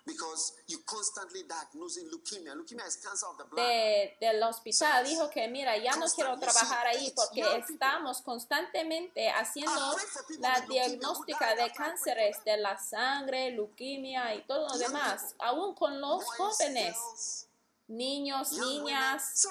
Because 0.04 0.54
you 0.68 0.80
constantly 0.84 1.44
diagnosing 1.44 2.10
leukemia. 2.10 2.56
Leukemia 2.56 2.88
is 2.88 2.96
cancer 2.98 3.28
of 3.28 3.38
the 3.38 3.44
blood. 3.44 3.64
de- 3.68 4.18
del 4.20 4.42
hospital 4.42 5.06
dijo 5.06 5.30
que 5.30 5.48
mira 5.48 5.78
ya 5.78 5.96
no 5.96 6.08
quiero 6.08 6.40
trabajar 6.40 6.88
ahí 6.88 7.12
porque 7.16 7.58
estamos 7.58 8.20
constantemente 8.24 9.30
haciendo 9.30 9.96
la 10.40 10.60
diagnóstica 10.62 11.54
de 11.56 11.72
cánceres 11.72 12.44
de 12.44 12.58
la 12.58 12.80
sangre, 12.80 13.52
leuquimia 13.52 14.34
y 14.34 14.42
todo 14.48 14.70
lo 14.70 14.78
demás, 14.80 15.36
aún 15.38 15.76
con 15.76 16.02
los 16.02 16.24
jóvenes, 16.36 17.48
niños, 17.88 18.54
niñas. 18.54 19.48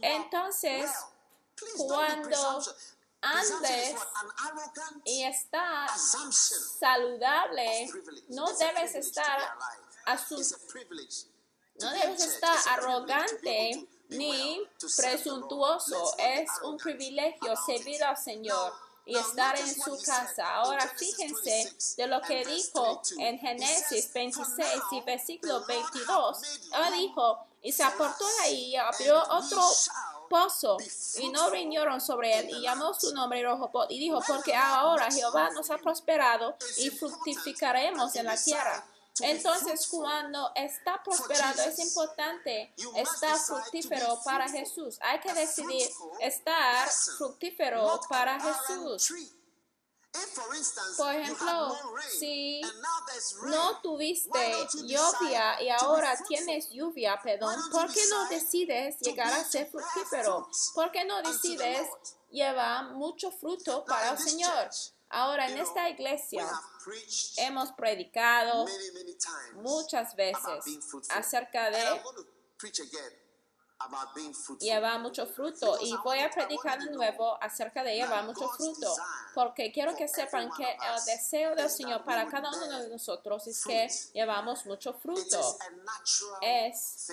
Entonces, 0.00 0.90
cuando 1.76 2.62
presumptuous. 3.22 3.60
Presumption 3.60 3.64
is 3.64 3.92
andes 3.92 3.94
what? 3.94 4.08
An 4.20 4.28
arrogant 4.46 5.08
y 5.08 5.22
assumption 5.24 6.58
saludable, 6.80 7.90
no 8.28 8.46
debes 8.58 8.94
estar 8.94 9.38
no 11.80 11.92
debes 11.92 12.24
estar 12.24 12.58
arrogante 12.70 13.88
ni 14.10 14.60
presuntuoso. 14.96 16.14
Es 16.18 16.50
un 16.64 16.76
privilegio 16.76 17.54
servir 17.56 18.02
al 18.04 18.16
Señor 18.16 18.72
y 19.04 19.16
estar 19.16 19.58
en 19.58 19.74
su 19.74 19.96
casa. 20.04 20.54
Ahora 20.54 20.86
fíjense 20.96 21.50
26 21.50 21.96
de 21.96 22.06
lo 22.06 22.20
que 22.20 22.44
dijo 22.44 22.82
22. 22.82 23.12
en 23.18 23.38
Génesis 23.38 23.88
says, 23.88 24.34
"For 24.34 24.46
26 24.46 24.82
y 24.92 25.00
versículo 25.00 25.64
the 25.66 25.74
Lord 25.74 25.92
22. 25.94 26.42
hath 26.42 26.70
made 26.70 26.86
Él 26.86 26.92
room 26.92 26.98
dijo, 27.00 27.46
y 27.62 27.72
se 27.72 27.84
us, 27.84 27.92
de 28.18 28.42
ahí 28.42 28.64
y 28.70 28.76
abrió 28.76 29.22
otro 29.30 29.62
pozo 30.32 30.78
y 31.20 31.28
no 31.28 31.50
riñeron 31.50 32.00
sobre 32.00 32.38
él 32.38 32.50
y 32.50 32.62
llamó 32.62 32.84
land." 32.86 33.00
su 33.00 33.14
nombre 33.14 33.42
Rehoboth 33.42 33.90
y 33.90 33.98
dijo 33.98 34.20
porque 34.26 34.54
ahora 34.54 35.10
Jehová 35.10 35.50
nos 35.50 35.70
ha 35.70 35.76
prosperado 35.78 36.56
y 36.78 36.90
fructificaremos 36.90 38.16
en 38.16 38.26
la 38.26 38.36
tierra 38.36 38.84
entonces 39.20 39.86
cuando 39.88 40.50
está 40.54 41.02
prosperando 41.02 41.62
es 41.62 41.78
importante 41.78 42.72
estar 42.96 43.38
fructífero 43.38 44.18
para. 44.24 44.48
Jesús. 44.48 44.98
Hay 45.02 45.20
que 45.20 45.32
decidir 45.34 45.88
estar 46.20 46.88
fructífero 47.16 48.00
para 48.08 48.38
Jesús 48.40 49.12
Por 50.96 51.14
ejemplo, 51.14 51.76
si 52.18 52.60
no 53.46 53.80
tuviste 53.80 54.66
lluvia 54.84 55.62
y 55.62 55.70
ahora 55.70 56.16
tienes 56.28 56.70
lluvia, 56.70 57.18
perdón, 57.22 57.58
¿por 57.70 57.92
qué 57.92 58.02
no 58.10 58.28
decide 58.28 58.42
decides 58.84 59.00
llegar 59.00 59.32
a 59.32 59.44
ser 59.44 59.70
fructífero? 59.70 60.48
¿Por 60.74 60.90
qué 60.90 61.04
no 61.04 61.22
decides 61.22 61.88
llevar 62.30 62.92
mucho 62.92 63.30
fruto 63.30 63.84
para 63.84 64.08
in 64.08 64.12
el 64.12 64.18
Señor? 64.18 64.70
Ahora 65.08 65.48
en 65.48 65.58
esta 65.58 65.88
iglesia 65.88 66.48
hemos 67.36 67.72
predicado 67.72 68.64
many, 68.64 68.90
many 68.92 69.14
times 69.14 69.54
muchas 69.56 70.14
veces 70.16 70.64
acerca 71.10 71.70
de 71.70 72.02
llevar 74.58 75.00
mucho 75.00 75.26
fruto. 75.26 75.78
Y 75.80 75.94
voy 76.04 76.18
a 76.20 76.30
predicar 76.30 76.78
de 76.78 76.90
nuevo 76.90 77.38
acerca 77.42 77.82
de 77.82 77.94
llevar 77.96 78.24
mucho 78.24 78.48
fruto. 78.48 78.94
porque 79.34 79.72
quiero 79.72 79.94
que 79.96 80.08
sepan 80.08 80.50
que 80.56 80.64
el 80.64 81.04
deseo 81.06 81.54
del 81.54 81.70
Señor 81.70 82.04
para 82.04 82.26
cada 82.28 82.50
uno 82.50 82.78
de 82.82 82.88
nosotros 82.88 83.46
es 83.46 83.64
que 83.64 83.88
llevamos 84.12 84.66
mucho 84.66 84.92
fruto. 84.94 85.58
Es 86.40 87.08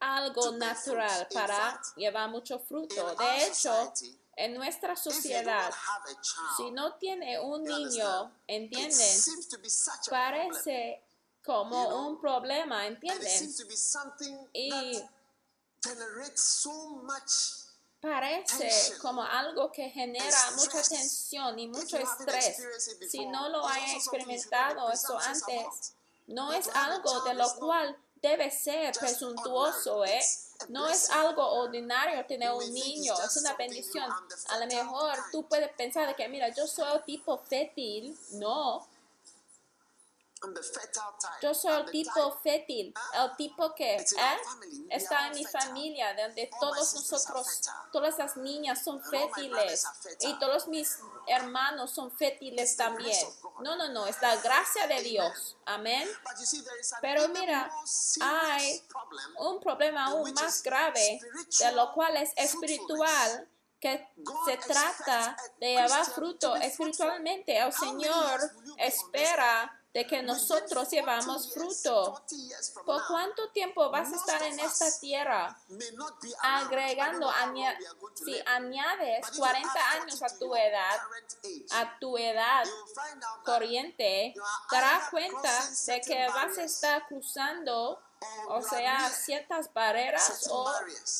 algo 0.00 0.52
natural 0.52 1.28
para 1.32 1.80
llevar 1.96 2.28
mucho 2.28 2.58
fruto. 2.58 3.14
De 3.16 3.46
hecho, 3.46 3.92
en 4.36 4.54
nuestra 4.54 4.92
If 4.92 5.04
you 5.04 5.10
do 5.10 5.14
sociedad, 5.14 5.72
si 6.56 6.70
no 6.70 6.94
tiene 6.94 7.38
un 7.40 7.62
niño, 7.64 8.32
¿entienden? 8.46 9.20
Parece 10.10 11.02
como 11.44 12.08
un 12.08 12.20
problema, 12.20 12.86
¿entienden? 12.86 13.54
Y 14.52 15.02
parece 18.00 18.98
como 18.98 19.22
algo 19.22 19.72
que 19.72 19.88
genera 19.88 20.50
mucha 20.56 20.82
tensión 20.82 21.58
y 21.58 21.68
mucho 21.68 21.96
estrés. 21.96 22.56
Si 23.10 23.24
no 23.26 23.48
lo 23.48 23.66
hayan 23.66 23.96
experimentado 23.96 24.90
eso 24.92 25.18
antes, 25.18 25.94
no 26.26 26.52
es 26.52 26.68
algo 26.68 27.22
de 27.22 27.34
lo 27.34 27.54
cual 27.56 27.96
debe 28.20 28.50
ser 28.50 28.94
presuntuoso, 28.98 30.04
¿eh? 30.04 30.22
No 30.68 30.88
es 30.88 31.10
algo 31.10 31.46
ordinario 31.46 32.24
tener 32.26 32.52
un 32.52 32.72
niño, 32.72 33.14
es 33.22 33.36
una 33.36 33.54
bendición. 33.54 34.10
A 34.48 34.58
lo 34.58 34.66
mejor 34.66 35.18
tú 35.30 35.46
puedes 35.46 35.70
pensar 35.72 36.06
de 36.06 36.14
que, 36.14 36.28
mira, 36.28 36.48
yo 36.48 36.66
soy 36.66 37.00
tipo 37.04 37.36
fértil. 37.38 38.16
No, 38.32 38.86
yo 41.40 41.54
soy 41.54 41.72
el 41.82 41.90
tipo 41.90 42.38
fértil, 42.42 42.94
el 43.14 43.36
tipo 43.36 43.74
que 43.74 43.96
¿eh? 43.96 44.06
está 44.90 45.28
en 45.28 45.34
mi 45.34 45.44
familia, 45.44 46.14
donde 46.14 46.50
todos 46.60 46.94
nosotros, 46.94 47.60
todas 47.92 48.18
las 48.18 48.36
niñas 48.36 48.82
son 48.82 49.02
fértiles 49.02 49.86
y 50.20 50.38
todos 50.38 50.68
mis 50.68 50.98
hermanos 51.26 51.90
son 51.90 52.10
fértiles 52.10 52.76
también. 52.76 53.16
No, 53.60 53.76
no, 53.76 53.88
no, 53.88 54.06
es 54.06 54.20
la 54.20 54.36
gracia 54.36 54.86
de 54.86 55.02
Dios. 55.02 55.56
Amén. 55.66 56.08
Pero 57.00 57.28
mira, 57.28 57.70
hay 58.20 58.82
un 59.38 59.60
problema 59.60 60.06
aún 60.06 60.32
más 60.34 60.62
grave, 60.62 61.20
de 61.58 61.72
lo 61.72 61.92
cual 61.92 62.16
es 62.16 62.32
espiritual, 62.36 63.48
que 63.80 64.08
se 64.46 64.56
trata 64.56 65.36
de 65.60 65.74
llevar 65.74 66.06
fruto 66.06 66.56
espiritualmente. 66.56 67.58
El 67.58 67.72
Señor 67.72 68.40
espera 68.78 69.83
de 69.94 70.04
que 70.06 70.22
nosotros 70.24 70.90
llevamos 70.90 71.54
fruto. 71.54 72.20
¿Por 72.84 73.06
cuánto 73.06 73.48
tiempo 73.52 73.88
vas 73.90 74.12
a 74.12 74.16
estar 74.16 74.42
en 74.42 74.58
esta 74.58 74.86
tierra? 75.00 75.56
Agregando, 76.42 77.30
aña- 77.30 77.78
si 78.14 78.40
añades 78.46 79.24
40 79.38 79.90
años 79.92 80.20
a 80.22 80.36
tu 80.38 80.54
edad, 80.56 81.00
a 81.70 81.98
tu 82.00 82.18
edad 82.18 82.64
corriente, 83.44 84.34
te 84.34 84.76
darás 84.76 85.08
cuenta 85.10 85.50
de 85.86 86.00
que 86.00 86.26
vas 86.28 86.58
a 86.58 86.62
estar 86.64 87.06
cruzando, 87.06 88.02
o 88.48 88.62
sea, 88.62 89.08
ciertas 89.10 89.72
barreras 89.72 90.48
o, 90.50 90.64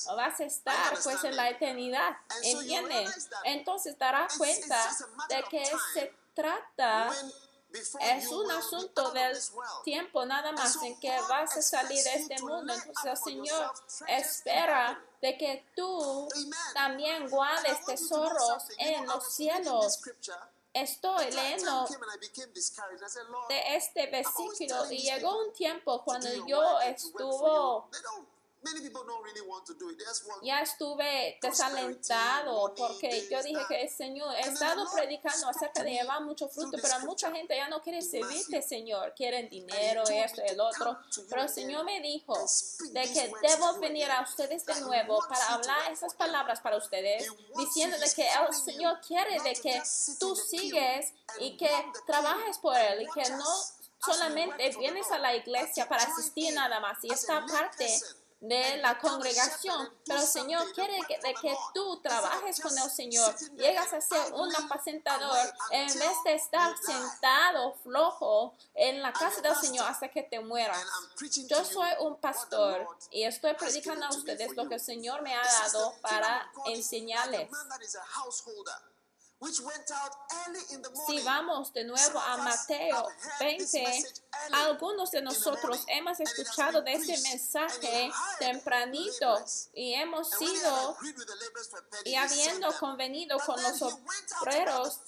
o 0.08 0.16
vas 0.16 0.40
a 0.40 0.44
estar 0.44 0.94
pues 1.02 1.22
en 1.24 1.36
la 1.36 1.48
eternidad, 1.50 2.16
¿entiendes? 2.42 3.28
Entonces 3.44 3.96
darás 3.98 4.36
cuenta 4.36 4.90
de 5.28 5.42
que 5.44 5.64
se 5.92 6.14
trata, 6.34 7.12
es 8.00 8.28
un 8.28 8.50
asunto 8.50 9.10
del 9.10 9.36
tiempo 9.82 10.24
nada 10.24 10.52
más 10.52 10.80
en 10.82 10.98
que 11.00 11.10
vas 11.28 11.56
a 11.56 11.62
salir 11.62 12.02
de 12.02 12.14
este 12.14 12.40
mundo. 12.42 12.72
Entonces 12.72 13.04
el 13.04 13.16
Señor 13.16 13.72
espera 14.06 15.02
de 15.20 15.36
que 15.38 15.64
tú 15.74 16.28
también 16.72 17.28
guardes 17.28 17.84
tesoros 17.84 18.64
en 18.78 19.06
los 19.06 19.34
cielos. 19.34 20.00
Estoy 20.72 21.30
leyendo 21.30 21.86
de 23.48 23.76
este 23.76 24.08
versículo 24.08 24.90
y 24.90 24.98
llegó 24.98 25.38
un 25.38 25.52
tiempo 25.52 26.02
cuando 26.02 26.28
yo 26.46 26.80
estuvo 26.80 27.88
ya 30.42 30.60
estuve 30.60 31.38
desalentado 31.40 32.74
porque 32.74 33.28
yo 33.30 33.42
dije 33.42 33.60
que 33.68 33.88
Señor, 33.88 34.34
he 34.36 34.40
estado 34.40 34.84
predicando 34.92 35.48
acerca 35.48 35.82
de 35.82 35.90
llevar 35.90 36.22
mucho 36.22 36.48
fruto, 36.48 36.78
pero 36.80 37.00
mucha 37.00 37.30
gente 37.30 37.56
ya 37.56 37.68
no 37.68 37.82
quiere 37.82 38.02
servirte, 38.02 38.62
Señor, 38.62 39.14
quieren 39.14 39.48
dinero, 39.48 40.02
esto 40.08 40.42
el 40.42 40.60
otro. 40.60 40.98
Pero 41.28 41.42
el 41.42 41.48
Señor 41.48 41.84
me 41.84 42.00
dijo 42.00 42.34
de 42.92 43.02
que 43.02 43.32
debo 43.42 43.78
venir 43.78 44.10
a 44.10 44.22
ustedes 44.22 44.64
de 44.66 44.80
nuevo 44.80 45.18
para 45.28 45.54
hablar 45.54 45.92
esas 45.92 46.14
palabras 46.14 46.60
para 46.60 46.76
ustedes, 46.76 47.30
diciendo 47.56 47.98
de 47.98 48.10
que 48.14 48.26
el 48.26 48.54
Señor 48.54 49.00
quiere 49.06 49.40
de 49.42 49.54
que 49.54 49.82
tú 50.18 50.34
sigues 50.36 51.12
y 51.38 51.56
que 51.56 51.70
trabajes 52.06 52.58
por 52.58 52.76
Él 52.76 53.02
y 53.02 53.06
que 53.10 53.28
no 53.30 53.46
solamente 54.04 54.76
vienes 54.78 55.10
a 55.10 55.18
la 55.18 55.34
iglesia 55.34 55.88
para 55.88 56.02
asistir 56.04 56.54
nada 56.54 56.80
más. 56.80 57.02
Y 57.02 57.12
esta 57.12 57.44
parte 57.46 57.86
de 58.48 58.76
la 58.76 58.98
congregación, 58.98 59.88
pero 60.06 60.20
el 60.20 60.26
Señor 60.26 60.70
quiere 60.74 60.98
que, 61.08 61.18
de 61.18 61.34
que 61.34 61.56
tú 61.72 62.00
trabajes 62.02 62.60
con 62.60 62.76
el 62.76 62.90
Señor, 62.90 63.34
llegas 63.56 63.92
a 63.92 64.00
ser 64.02 64.34
un 64.34 64.54
apacentador 64.54 65.38
en 65.70 65.86
vez 65.86 66.16
de 66.24 66.34
estar 66.34 66.76
sentado 66.76 67.74
flojo 67.82 68.54
en 68.74 69.00
la 69.00 69.12
casa 69.12 69.40
del 69.40 69.56
Señor 69.56 69.86
hasta 69.88 70.08
que 70.08 70.22
te 70.22 70.40
mueras. 70.40 70.84
Yo 71.48 71.64
soy 71.64 71.88
un 72.00 72.16
pastor 72.16 72.86
y 73.10 73.22
estoy 73.22 73.54
predicando 73.54 74.06
a 74.06 74.10
ustedes 74.10 74.54
lo 74.54 74.68
que 74.68 74.74
el 74.74 74.80
Señor 74.80 75.22
me 75.22 75.34
ha 75.34 75.42
dado 75.42 75.94
para 76.02 76.50
enseñarles. 76.66 77.48
Si 81.06 81.20
vamos 81.22 81.72
de 81.72 81.84
nuevo 81.84 82.18
a 82.18 82.36
Mateo 82.38 83.08
20, 83.40 84.04
algunos 84.52 85.10
de 85.10 85.22
nosotros 85.22 85.84
hemos 85.88 86.18
escuchado 86.20 86.82
de 86.82 86.94
este 86.94 87.18
mensaje 87.28 88.10
tempranito 88.38 89.44
y 89.74 89.94
hemos 89.94 90.30
sido 90.30 90.96
y 92.04 92.14
habiendo 92.14 92.72
convenido 92.78 93.38
con 93.40 93.62
los 93.62 93.82
obreros 93.82 95.00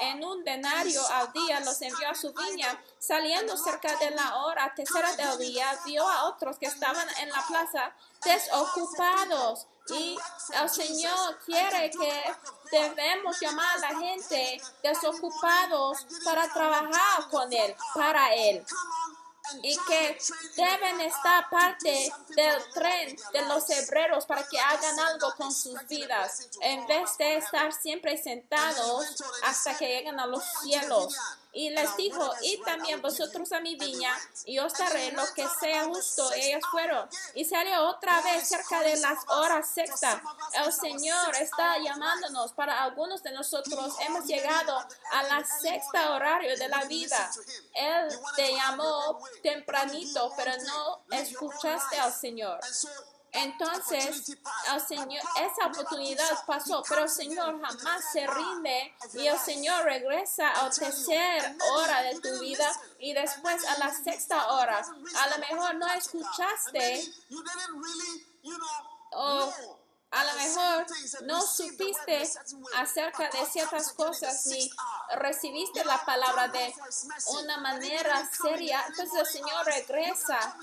en 0.00 0.24
un 0.24 0.42
denario 0.44 1.06
al 1.08 1.32
día, 1.32 1.60
los 1.60 1.80
envió 1.82 2.08
a 2.08 2.14
su 2.14 2.32
viña. 2.32 2.80
Saliendo 2.98 3.56
cerca 3.56 3.96
de 3.96 4.10
la 4.10 4.36
hora 4.44 4.72
tercera 4.74 5.14
del 5.14 5.38
día, 5.38 5.78
vio 5.84 6.08
a 6.08 6.24
otros 6.24 6.58
que 6.58 6.66
estaban 6.66 7.06
en 7.20 7.28
la 7.30 7.44
plaza 7.46 7.94
desocupados 8.24 9.66
y 9.90 10.16
el 10.60 10.70
Señor 10.70 11.38
quiere 11.44 11.90
que 11.90 12.34
debemos 12.70 13.38
llamar 13.40 13.76
a 13.76 13.92
la 13.92 13.98
gente 13.98 14.60
desocupados 14.82 16.06
para 16.24 16.52
trabajar 16.52 17.28
con 17.30 17.52
Él, 17.52 17.74
para 17.94 18.34
Él 18.34 18.64
y 19.62 19.76
que 19.86 20.18
deben 20.56 21.00
estar 21.02 21.48
parte 21.50 22.12
del 22.30 22.72
tren 22.72 23.16
de 23.32 23.42
los 23.46 23.68
hebreros 23.70 24.26
para 24.26 24.46
que 24.48 24.58
hagan 24.58 24.98
algo 24.98 25.32
con 25.36 25.52
sus 25.52 25.86
vidas, 25.86 26.48
en 26.60 26.86
vez 26.86 27.16
de 27.18 27.36
estar 27.36 27.72
siempre 27.72 28.16
sentados 28.16 29.22
hasta 29.44 29.76
que 29.76 29.86
lleguen 29.86 30.18
a 30.18 30.26
los 30.26 30.42
cielos. 30.62 31.14
Y 31.54 31.70
les 31.70 31.96
dijo, 31.96 32.30
y 32.42 32.60
también 32.62 33.00
vosotros 33.00 33.52
a 33.52 33.60
mi 33.60 33.76
viña, 33.76 34.12
y 34.44 34.58
os 34.58 34.72
daré 34.74 35.12
lo 35.12 35.22
que 35.34 35.46
sea 35.60 35.84
justo. 35.84 36.32
ellos 36.32 36.62
fueron. 36.70 37.08
Y 37.34 37.44
salió 37.44 37.88
otra 37.88 38.20
vez 38.22 38.48
cerca 38.48 38.80
de 38.82 38.96
las 38.96 39.18
horas 39.28 39.68
sexta. 39.72 40.22
El 40.52 40.72
Señor 40.72 41.34
está 41.36 41.78
llamándonos. 41.78 42.52
Para 42.52 42.82
algunos 42.82 43.22
de 43.22 43.32
nosotros 43.32 43.94
hemos 44.00 44.24
llegado 44.26 44.78
a 45.12 45.22
la 45.22 45.44
sexta 45.44 46.12
horario 46.12 46.56
de 46.56 46.68
la 46.68 46.84
vida. 46.84 47.30
Él 47.72 48.08
te 48.36 48.52
llamó 48.52 49.20
tempranito, 49.42 50.32
pero 50.36 50.52
no 50.66 51.04
escuchaste 51.10 51.98
al 51.98 52.12
Señor. 52.12 52.60
Entonces, 53.34 54.36
el 54.72 54.80
Señor, 54.80 55.22
esa 55.40 55.66
oportunidad 55.66 56.46
pasó, 56.46 56.84
pero 56.88 57.02
el 57.02 57.10
Señor 57.10 57.60
jamás 57.60 58.12
se 58.12 58.24
rinde 58.26 58.94
y 59.14 59.26
el 59.26 59.38
Señor 59.38 59.84
regresa 59.84 60.50
a 60.50 60.62
la 60.64 60.70
tercera 60.70 61.56
hora 61.72 62.02
de 62.02 62.20
tu 62.20 62.38
vida 62.40 62.70
y 63.00 63.12
después 63.12 63.64
a 63.66 63.78
la 63.78 63.92
sexta 63.92 64.52
hora. 64.52 64.78
A 64.78 65.28
lo 65.30 65.38
mejor 65.38 65.74
no 65.74 65.86
escuchaste 65.94 67.12
o 69.10 69.52
a 70.14 70.24
lo 70.24 70.34
mejor 70.34 70.86
no 71.24 71.42
supiste 71.42 72.22
acerca 72.76 73.30
de 73.30 73.46
ciertas 73.46 73.92
cosas 73.94 74.46
ni 74.46 74.70
recibiste 75.16 75.84
la 75.84 76.04
palabra 76.04 76.46
de 76.48 76.72
una 77.40 77.56
manera 77.58 78.30
seria. 78.30 78.84
Entonces 78.86 79.18
el 79.18 79.26
Señor 79.26 79.66
regresa 79.66 80.56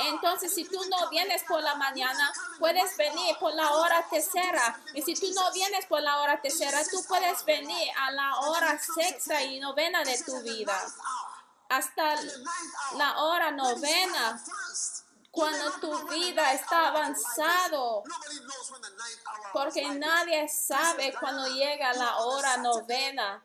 entonces, 0.00 0.54
si 0.54 0.64
tú 0.64 0.78
no 0.88 1.08
vienes 1.10 1.42
por 1.44 1.62
la 1.62 1.74
mañana, 1.74 2.32
puedes 2.58 2.96
venir 2.96 3.36
por 3.38 3.54
la 3.54 3.72
hora 3.72 4.06
tercera. 4.10 4.80
Y 4.94 5.02
si 5.02 5.14
tú 5.14 5.26
no 5.34 5.52
vienes 5.52 5.86
por 5.86 6.02
la 6.02 6.20
hora 6.20 6.40
tercera, 6.40 6.80
tú 6.90 7.02
puedes 7.06 7.44
venir 7.44 7.90
a 7.98 8.10
la 8.10 8.38
hora 8.40 8.78
sexta 8.78 9.42
y 9.42 9.60
novena 9.60 10.02
de 10.04 10.22
tu 10.24 10.40
vida. 10.42 10.78
Hasta 11.68 12.16
la 12.96 13.18
hora 13.18 13.50
novena 13.50 14.42
cuando 15.30 15.72
tu 15.80 16.08
vida 16.08 16.52
está 16.52 16.88
avanzado, 16.88 18.02
porque 19.54 19.88
nadie 19.88 20.46
sabe 20.48 21.14
cuando 21.18 21.46
llega 21.46 21.94
la 21.94 22.18
hora 22.18 22.58
novena 22.58 23.42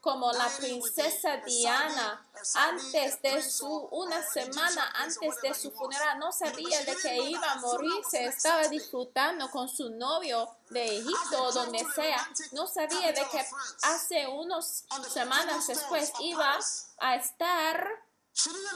como 0.00 0.32
la 0.32 0.48
princesa 0.48 1.36
Diana 1.38 2.26
antes 2.54 3.22
de 3.22 3.42
su, 3.42 3.66
una 3.66 4.22
semana 4.22 4.92
antes 4.96 5.40
de 5.42 5.54
su 5.54 5.70
funeral, 5.72 6.18
no 6.18 6.32
sabía 6.32 6.84
de 6.84 6.96
que 6.96 7.16
iba 7.16 7.52
a 7.52 7.56
morir, 7.56 7.92
se 8.08 8.26
estaba 8.26 8.68
disfrutando 8.68 9.50
con 9.50 9.68
su 9.68 9.90
novio 9.90 10.48
de 10.70 10.98
Egipto 10.98 11.42
o 11.42 11.52
donde 11.52 11.84
sea, 11.94 12.28
no 12.52 12.66
sabía 12.66 13.12
de 13.12 13.26
que 13.30 13.46
hace 13.82 14.26
unas 14.26 14.84
semanas 15.12 15.66
después 15.66 16.12
iba 16.20 16.58
a 16.98 17.16
estar 17.16 18.06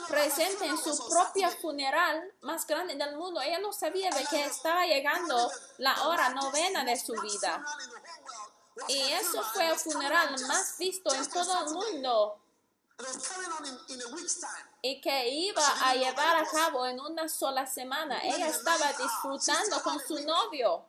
presente 0.09 0.67
en 0.67 0.79
su 0.79 0.97
propia 1.09 1.51
funeral 1.51 2.33
más 2.41 2.67
grande 2.67 2.95
del 2.95 3.17
mundo. 3.17 3.41
Ella 3.41 3.59
no 3.59 3.73
sabía 3.73 4.11
de 4.11 4.25
que 4.25 4.45
estaba 4.45 4.87
llegando 4.87 5.51
la 5.79 6.09
hora 6.09 6.31
novena 6.31 6.85
de 6.85 6.99
su 6.99 7.13
vida. 7.21 7.65
Y 8.89 9.13
eso 9.13 9.43
fue 9.43 9.69
el 9.69 9.79
funeral 9.79 10.41
más 10.47 10.79
visto 10.79 11.13
en 11.15 11.29
todo 11.29 11.65
el 11.65 11.75
mundo. 11.75 12.41
Y 14.83 15.01
que 15.01 15.29
iba 15.29 15.67
a 15.83 15.95
llevar 15.95 16.37
a 16.37 16.47
cabo 16.47 16.87
en 16.87 17.01
una 17.01 17.29
sola 17.29 17.67
semana. 17.67 18.21
Ella 18.23 18.49
estaba 18.49 18.93
disfrutando 18.93 19.83
con 19.83 19.99
su 20.01 20.21
novio. 20.25 20.87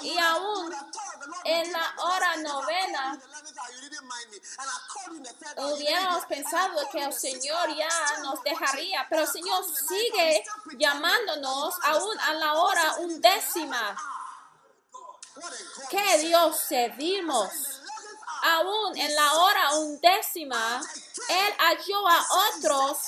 Y 0.00 0.16
aún 0.18 0.74
en 1.44 1.72
la 1.72 1.94
hora 1.98 2.36
novena 2.36 3.20
hubiéramos 5.56 6.24
pensado 6.26 6.88
que 6.90 7.04
el 7.04 7.12
Señor 7.12 7.76
ya 7.76 8.18
nos 8.22 8.42
dejaría, 8.42 9.06
pero 9.10 9.22
el 9.22 9.28
Señor 9.28 9.62
sigue 9.64 10.44
llamándonos 10.78 11.74
aún 11.82 12.18
a 12.20 12.32
la 12.34 12.54
hora 12.54 12.96
undécima. 13.00 13.96
¿Qué 15.90 16.18
Dios 16.18 16.58
servimos? 16.60 17.50
Aún 18.42 18.96
en 18.96 19.14
la 19.14 19.34
hora 19.34 19.74
undécima, 19.78 20.80
Él 21.28 21.54
halló 21.58 22.08
a 22.08 22.26
otros 22.50 22.98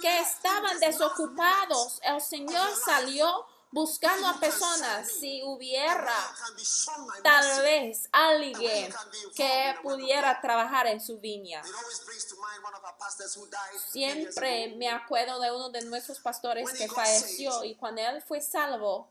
que 0.00 0.20
estaban 0.20 0.78
desocupados. 0.80 2.00
El 2.02 2.20
Señor 2.20 2.68
salió 2.84 3.46
buscando 3.72 4.26
a 4.26 4.38
personas 4.38 5.10
si 5.10 5.42
hubiera 5.42 6.14
tal 7.22 7.62
vez 7.62 8.06
alguien 8.12 8.94
que 9.34 9.74
pudiera 9.82 10.40
trabajar 10.42 10.86
en 10.88 11.00
su 11.00 11.18
viña. 11.18 11.62
Siempre 13.90 14.74
me 14.76 14.90
acuerdo 14.90 15.40
de 15.40 15.50
uno 15.50 15.70
de 15.70 15.82
nuestros 15.86 16.20
pastores 16.20 16.70
que 16.72 16.86
falleció 16.86 17.64
y 17.64 17.74
cuando 17.74 18.02
él 18.02 18.22
fue 18.22 18.42
salvo, 18.42 19.10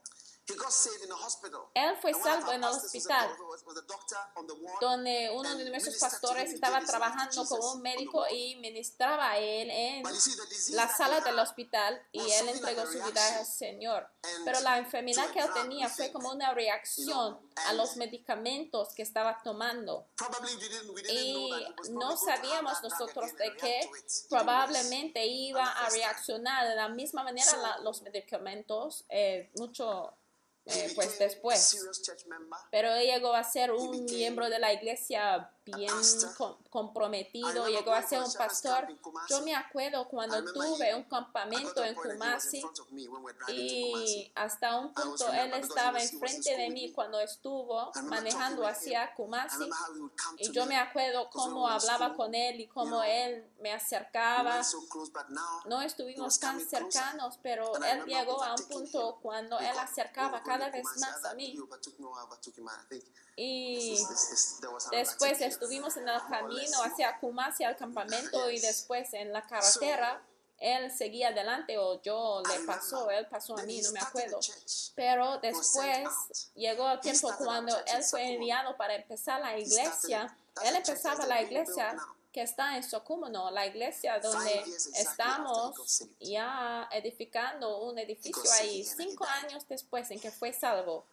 él 1.74 1.98
fue 2.02 2.14
salvo 2.14 2.52
en 2.52 2.64
el 2.64 2.70
hospital, 2.70 3.30
donde 4.80 5.32
uno 5.34 5.56
de 5.56 5.70
nuestros 5.70 5.98
pastores 5.98 6.54
estaba 6.54 6.82
trabajando 6.82 7.46
como 7.46 7.74
un 7.74 7.82
médico 7.82 8.26
y 8.30 8.56
ministraba 8.58 9.32
a 9.32 9.38
él 9.38 9.70
en 9.70 10.04
la 10.72 10.88
sala 10.88 11.22
del 11.22 11.38
hospital 11.40 12.02
y 12.12 12.20
él 12.20 12.50
entregó 12.50 12.86
su 12.86 13.02
vida 13.04 13.40
al 13.40 13.46
Señor. 13.46 14.08
Pero 14.44 14.60
la 14.62 14.78
enfermedad 14.78 15.30
que 15.32 15.40
él 15.40 15.54
tenía 15.54 15.90
fue 15.90 16.12
como 16.12 16.32
una 16.32 16.54
reacción 16.54 17.40
a 17.68 17.74
los 17.74 17.96
medicamentos 17.98 18.90
que 18.96 19.04
estaba 19.04 19.42
tomando. 19.44 20.08
Y 21.10 21.52
no 21.92 22.18
sabíamos 22.18 22.82
nosotros 22.84 23.36
de 23.36 23.56
que 23.56 23.90
probablemente 24.30 25.26
iba 25.26 25.66
a 25.66 25.90
reaccionar 25.90 26.68
de 26.68 26.76
la 26.76 26.90
misma 26.90 27.24
manera 27.24 27.80
los 27.84 28.02
medicamentos, 28.02 29.06
eh, 29.10 29.50
mucho 29.56 30.14
eh, 30.66 30.92
pues 30.96 31.18
después. 31.18 31.78
Pero 32.72 32.94
él 32.94 33.06
llegó 33.06 33.34
a 33.34 33.44
ser 33.44 33.72
un 33.72 34.06
miembro 34.06 34.50
de 34.50 34.60
la 34.60 34.74
iglesia 34.74 35.52
bien 35.66 35.94
comprometido, 36.70 37.68
llegó 37.68 37.94
a 37.94 38.02
ser 38.02 38.22
un 38.22 38.34
pastor. 38.34 38.88
Yo 39.30 39.42
me 39.42 39.56
acuerdo 39.56 40.08
cuando 40.08 40.44
tuve 40.54 40.96
un 40.96 41.04
campamento 41.04 41.84
en 41.84 41.96
Kumasi 41.96 42.64
y 43.50 44.32
hasta 44.36 44.80
un 44.80 44.94
punto 44.94 45.32
él 45.32 45.54
estaba 45.54 46.02
enfrente 46.02 46.58
de 46.58 46.70
mí 46.70 46.92
cuando 46.92 47.20
estuvo 47.20 47.92
manejando 48.04 48.66
hacia 48.66 49.14
Kumasi 49.16 49.70
y 50.38 50.52
yo 50.52 50.66
me 50.66 50.78
acuerdo 50.78 51.30
cómo 51.30 51.68
hablaba 51.68 52.16
con 52.16 52.34
él 52.34 52.62
y 52.62 52.68
cómo 52.68 53.04
él 53.04 53.46
me 53.60 53.72
acercaba. 53.72 54.62
No 55.66 55.82
estuvimos 55.82 56.40
tan 56.40 56.60
cercanos, 56.60 57.40
pero 57.42 57.76
él 57.84 58.06
llegó 58.06 58.44
a 58.44 58.56
un 58.56 58.68
punto 58.68 59.20
cuando 59.22 59.60
él 59.60 59.78
acercaba 59.78 60.42
cada 60.42 60.70
vez 60.70 60.86
más 61.00 61.26
a 61.26 61.34
mí. 61.36 61.58
Y 63.36 63.98
después 64.92 65.42
estuvimos 65.62 65.96
en 65.98 66.10
el 66.10 66.20
camino 66.28 66.84
hacia 66.84 67.20
Kumasi 67.20 67.64
al 67.64 67.78
campamento 67.78 68.50
y 68.50 68.60
después 68.60 69.14
en 69.14 69.32
la 69.32 69.44
carretera, 69.46 70.20
él 70.58 70.92
seguía 70.92 71.28
adelante 71.28 71.78
o 71.78 72.02
yo 72.02 72.42
le 72.48 72.66
pasó, 72.66 73.12
él 73.12 73.28
pasó 73.28 73.56
a 73.58 73.64
mí, 73.64 73.80
no 73.84 73.92
me 73.92 74.00
acuerdo. 74.00 74.40
Pero 74.96 75.38
después 75.38 76.10
llegó 76.56 76.90
el 76.90 77.00
tiempo 77.00 77.32
cuando 77.38 77.78
él 77.78 78.04
fue 78.04 78.34
enviado 78.34 78.76
para 78.76 78.96
empezar 78.96 79.40
la 79.40 79.56
iglesia. 79.56 80.36
Él 80.64 80.76
empezaba 80.76 81.28
la 81.28 81.44
iglesia 81.44 81.96
que 82.32 82.42
está 82.42 82.78
en 82.78 82.84
Socumono, 82.84 83.52
la 83.52 83.66
iglesia 83.66 84.20
donde 84.20 84.64
estamos 84.96 86.06
ya 86.20 86.88
edificando 86.92 87.84
un 87.84 87.98
edificio 88.00 88.44
ahí, 88.60 88.84
cinco 88.86 89.26
años 89.26 89.68
después 89.68 90.10
en 90.12 90.20
que 90.20 90.32
fue 90.32 90.54
salvo. 90.54 91.06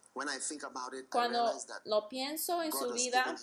Cuando 1.11 1.53
lo 1.85 2.09
pienso 2.09 2.61
en 2.63 2.71
su 2.71 2.91
vida, 2.91 3.35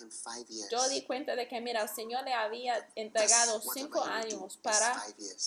yo 0.69 0.89
di 0.89 1.03
cuenta 1.03 1.35
de 1.35 1.47
que, 1.47 1.59
mira, 1.61 1.81
el 1.81 1.89
Señor 1.89 2.23
le 2.23 2.33
había 2.33 2.87
entregado 2.95 3.61
cinco 3.73 4.03
años 4.03 4.57
para 4.57 4.93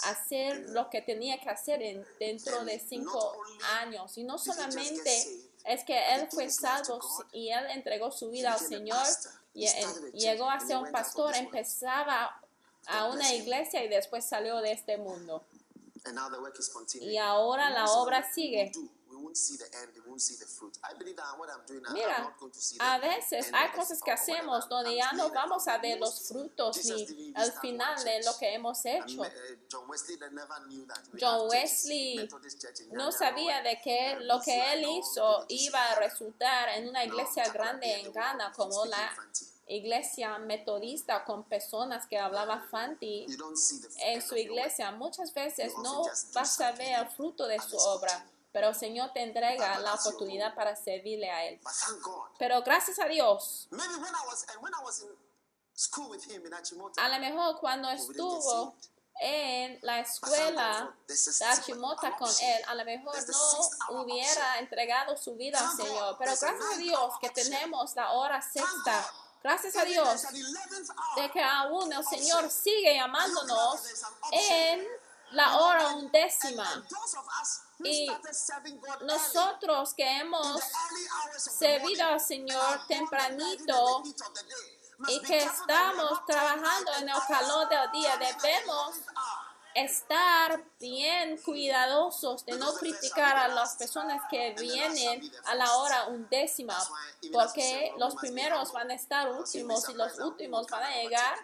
hacer 0.05 0.71
lo 0.71 0.88
que 0.88 1.03
tenía 1.03 1.38
que 1.40 1.51
hacer 1.51 1.83
en, 1.83 2.05
dentro 2.19 2.64
de 2.64 2.81
cinco 2.81 3.37
años. 3.81 4.16
Y 4.19 4.25
no 4.25 4.38
solamente 4.38 5.51
es 5.64 5.85
que 5.85 6.14
él 6.14 6.29
fue 6.31 6.51
salvo 6.51 7.01
y 7.33 7.51
él 7.51 7.66
entregó 7.71 8.11
su 8.11 8.31
vida 8.31 8.55
al 8.55 8.61
Señor, 8.61 9.07
llegó 9.55 10.49
a 10.51 10.61
ser 10.61 10.79
un 10.79 10.91
pastor, 10.91 11.35
empezaba 11.37 12.41
a 12.87 13.07
una 13.09 13.33
iglesia 13.35 13.85
y 13.85 13.89
después 13.89 14.25
salió 14.25 14.61
de 14.61 14.73
este 14.73 14.97
mundo. 14.97 15.45
Y 17.05 17.19
ahora 17.19 17.71
la 17.71 17.85
obra 17.93 18.31
sigue. 18.33 18.73
Mira, 21.92 22.37
a 22.78 22.98
veces 22.98 23.50
hay 23.52 23.70
cosas 23.72 24.00
que 24.02 24.11
hacemos 24.11 24.68
donde 24.68 24.96
ya 24.96 25.12
no 25.12 25.30
vamos 25.30 25.66
a 25.68 25.78
ver 25.78 25.98
los 25.98 26.28
frutos 26.28 26.85
ni 26.85 27.33
el 27.37 27.52
final 27.61 28.02
de 28.04 28.22
lo 28.24 28.37
que 28.38 28.54
hemos 28.54 28.85
hecho. 28.85 29.22
John 31.20 31.48
Wesley 31.48 32.28
no 32.92 33.12
sabía 33.12 33.62
de 33.62 33.80
que 33.80 34.16
lo 34.20 34.40
que 34.40 34.72
él 34.72 34.87
hizo 34.88 35.44
iba 35.48 35.85
a 35.90 35.94
resultar 35.96 36.68
en 36.70 36.88
una 36.88 37.04
iglesia 37.04 37.48
grande 37.52 38.00
en 38.00 38.12
Ghana 38.12 38.52
como 38.54 38.85
la 38.87 39.14
iglesia 39.66 40.38
metodista 40.38 41.24
con 41.24 41.44
personas 41.44 42.06
que 42.06 42.18
hablaban 42.18 42.68
fanti 42.68 43.26
en 44.00 44.22
su 44.22 44.37
iglesia. 44.37 44.90
Muchas 44.90 45.33
veces 45.33 45.72
no 45.83 46.02
vas 46.35 46.61
a 46.61 46.72
ver 46.72 46.98
el 46.98 47.09
fruto 47.09 47.46
de 47.46 47.59
su 47.61 47.76
obra 47.76 48.26
pero 48.53 48.69
el 48.69 48.75
Señor 48.75 49.13
te 49.13 49.23
entrega 49.23 49.79
la 49.79 49.95
oportunidad 49.95 50.55
para 50.55 50.75
servirle 50.77 51.31
a 51.31 51.45
Él. 51.47 51.61
Pero 52.39 52.63
gracias 52.63 52.99
a 52.99 53.07
Dios, 53.07 53.69
a 56.97 57.09
lo 57.09 57.19
mejor 57.19 57.61
cuando 57.61 57.91
estuvo 57.91 58.75
en 59.21 59.79
la 59.83 60.01
escuela 60.01 60.95
de 61.07 61.47
Achimota 61.47 62.17
con 62.17 62.29
él, 62.29 62.63
a 62.67 62.75
lo 62.75 62.85
mejor 62.85 63.15
no 63.29 64.03
hubiera 64.03 64.59
entregado 64.59 65.17
su 65.17 65.37
vida 65.37 65.59
al 65.59 65.77
Señor. 65.77 66.17
Pero 66.19 66.33
gracias 66.41 66.73
a 66.73 66.77
Dios 66.79 67.15
que 67.21 67.31
tenemos 67.31 67.95
la 67.95 68.13
hora 68.13 68.41
sexta. 68.41 69.11
Gracias 69.43 69.77
a 69.77 69.85
Dios 69.85 70.23
de 71.17 71.31
que 71.31 71.43
aún 71.43 71.93
el 71.93 72.05
Señor 72.05 72.51
sigue 72.51 72.95
llamándonos 72.95 73.81
en 74.33 74.87
la 75.33 75.59
hora 75.59 75.95
undécima. 75.95 76.85
Y 77.85 78.11
nosotros 79.03 79.95
que 79.95 80.19
hemos 80.19 80.61
servido 81.37 82.05
al 82.05 82.21
Señor 82.21 82.87
tempranito 82.87 84.03
y 85.09 85.21
que 85.23 85.38
estamos 85.38 86.25
trabajando 86.27 86.93
en 87.01 87.09
el 87.09 87.19
calor 87.27 87.69
del 87.69 87.90
día, 87.93 88.16
debemos 88.19 88.97
estar 89.75 90.62
bien 90.79 91.38
cuidadosos 91.38 92.45
de 92.45 92.57
no 92.59 92.73
criticar 92.75 93.37
a 93.37 93.49
las 93.49 93.77
personas 93.77 94.23
que 94.29 94.55
vienen 94.59 95.31
a 95.45 95.55
la 95.55 95.77
hora 95.77 96.07
undécima, 96.09 96.77
porque 97.33 97.93
los 97.99 98.16
primeros 98.16 98.73
van 98.73 98.90
a 98.90 98.95
estar 98.95 99.31
últimos 99.31 99.88
y 99.88 99.95
los 99.95 100.19
últimos 100.19 100.66
van 100.66 100.83
a 100.83 100.97
llegar 100.97 101.38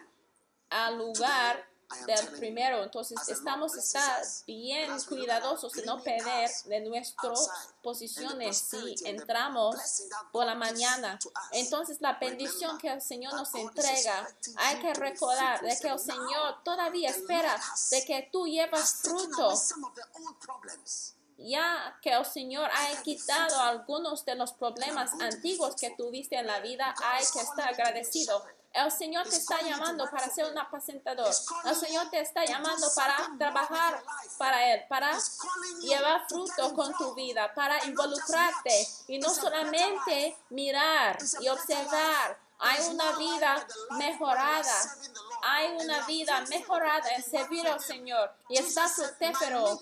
al 0.69 0.97
lugar 0.97 1.65
del 2.05 2.27
primero. 2.39 2.83
Entonces, 2.83 3.17
estamos 3.29 3.75
estar 3.75 4.23
bien 4.45 4.89
cuidadosos 5.07 5.71
de 5.73 5.85
no 5.85 6.01
perder 6.01 6.49
de 6.65 6.81
nuestras 6.81 7.49
posiciones 7.81 8.57
si 8.57 8.95
entramos 9.05 9.75
por 10.31 10.45
la 10.45 10.55
mañana. 10.55 11.17
Entonces, 11.51 12.01
la 12.01 12.13
bendición 12.13 12.77
que 12.77 12.89
el 12.89 13.01
Señor 13.01 13.33
nos 13.33 13.53
entrega, 13.55 14.27
hay 14.57 14.79
que 14.79 14.93
recordar 14.93 15.61
de 15.61 15.77
que 15.79 15.87
el 15.87 15.99
Señor 15.99 16.63
todavía 16.63 17.09
espera 17.09 17.59
de 17.91 18.05
que 18.05 18.29
tú 18.31 18.47
llevas 18.47 19.01
fruto 19.01 19.53
ya 21.37 21.97
que 22.01 22.09
el 22.11 22.25
Señor 22.25 22.69
ha 22.73 23.01
quitado 23.03 23.59
algunos 23.59 24.25
de 24.25 24.35
los 24.35 24.53
problemas 24.53 25.11
antiguos 25.21 25.75
que 25.75 25.91
tuviste 25.91 26.35
en 26.35 26.47
la 26.47 26.59
vida, 26.61 26.93
hay 27.03 27.23
que 27.31 27.39
estar 27.39 27.69
agradecido. 27.69 28.43
El 28.73 28.91
Señor 28.91 29.27
te 29.27 29.35
está 29.35 29.59
llamando 29.61 30.09
para 30.09 30.29
ser 30.29 30.45
un 30.51 30.57
apacentador. 30.57 31.33
El 31.65 31.75
Señor 31.75 32.09
te 32.09 32.19
está 32.19 32.45
llamando 32.45 32.87
para 32.95 33.15
trabajar 33.37 34.03
para 34.37 34.73
Él, 34.73 34.83
para 34.87 35.17
llevar 35.81 36.27
fruto 36.27 36.73
con 36.75 36.93
tu 36.95 37.15
vida, 37.15 37.53
para 37.55 37.83
involucrarte 37.85 38.87
y 39.07 39.17
no 39.17 39.29
solamente 39.29 40.37
mirar 40.49 41.17
y 41.41 41.47
observar. 41.47 42.37
Hay 42.59 42.85
una 42.89 43.11
vida 43.17 43.67
mejorada. 43.91 44.95
Hay 45.43 45.77
una 45.77 46.05
vida 46.07 46.41
mejorada 46.49 47.09
en 47.15 47.23
servir 47.23 47.67
al 47.67 47.79
Señor. 47.79 48.31
Y 48.49 48.57
está 48.57 48.87
fructífero. 48.87 49.79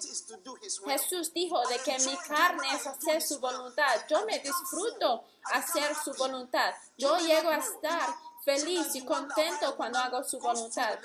Jesús 0.86 1.34
dijo 1.34 1.66
de 1.68 1.80
que 1.80 1.98
mi 2.00 2.18
carne 2.18 2.68
es 2.74 2.86
hacer 2.86 3.22
su 3.22 3.40
voluntad. 3.40 4.02
Yo 4.10 4.26
me 4.26 4.40
disfruto 4.40 5.24
hacer 5.54 5.96
su 5.96 6.14
voluntad. 6.16 6.74
Yo 6.98 7.18
llego 7.18 7.50
a 7.50 7.58
estar 7.58 8.10
feliz 8.46 8.96
y 8.96 9.04
contento 9.04 9.76
cuando 9.76 9.98
hago 9.98 10.24
su 10.24 10.40
voluntad. 10.40 10.98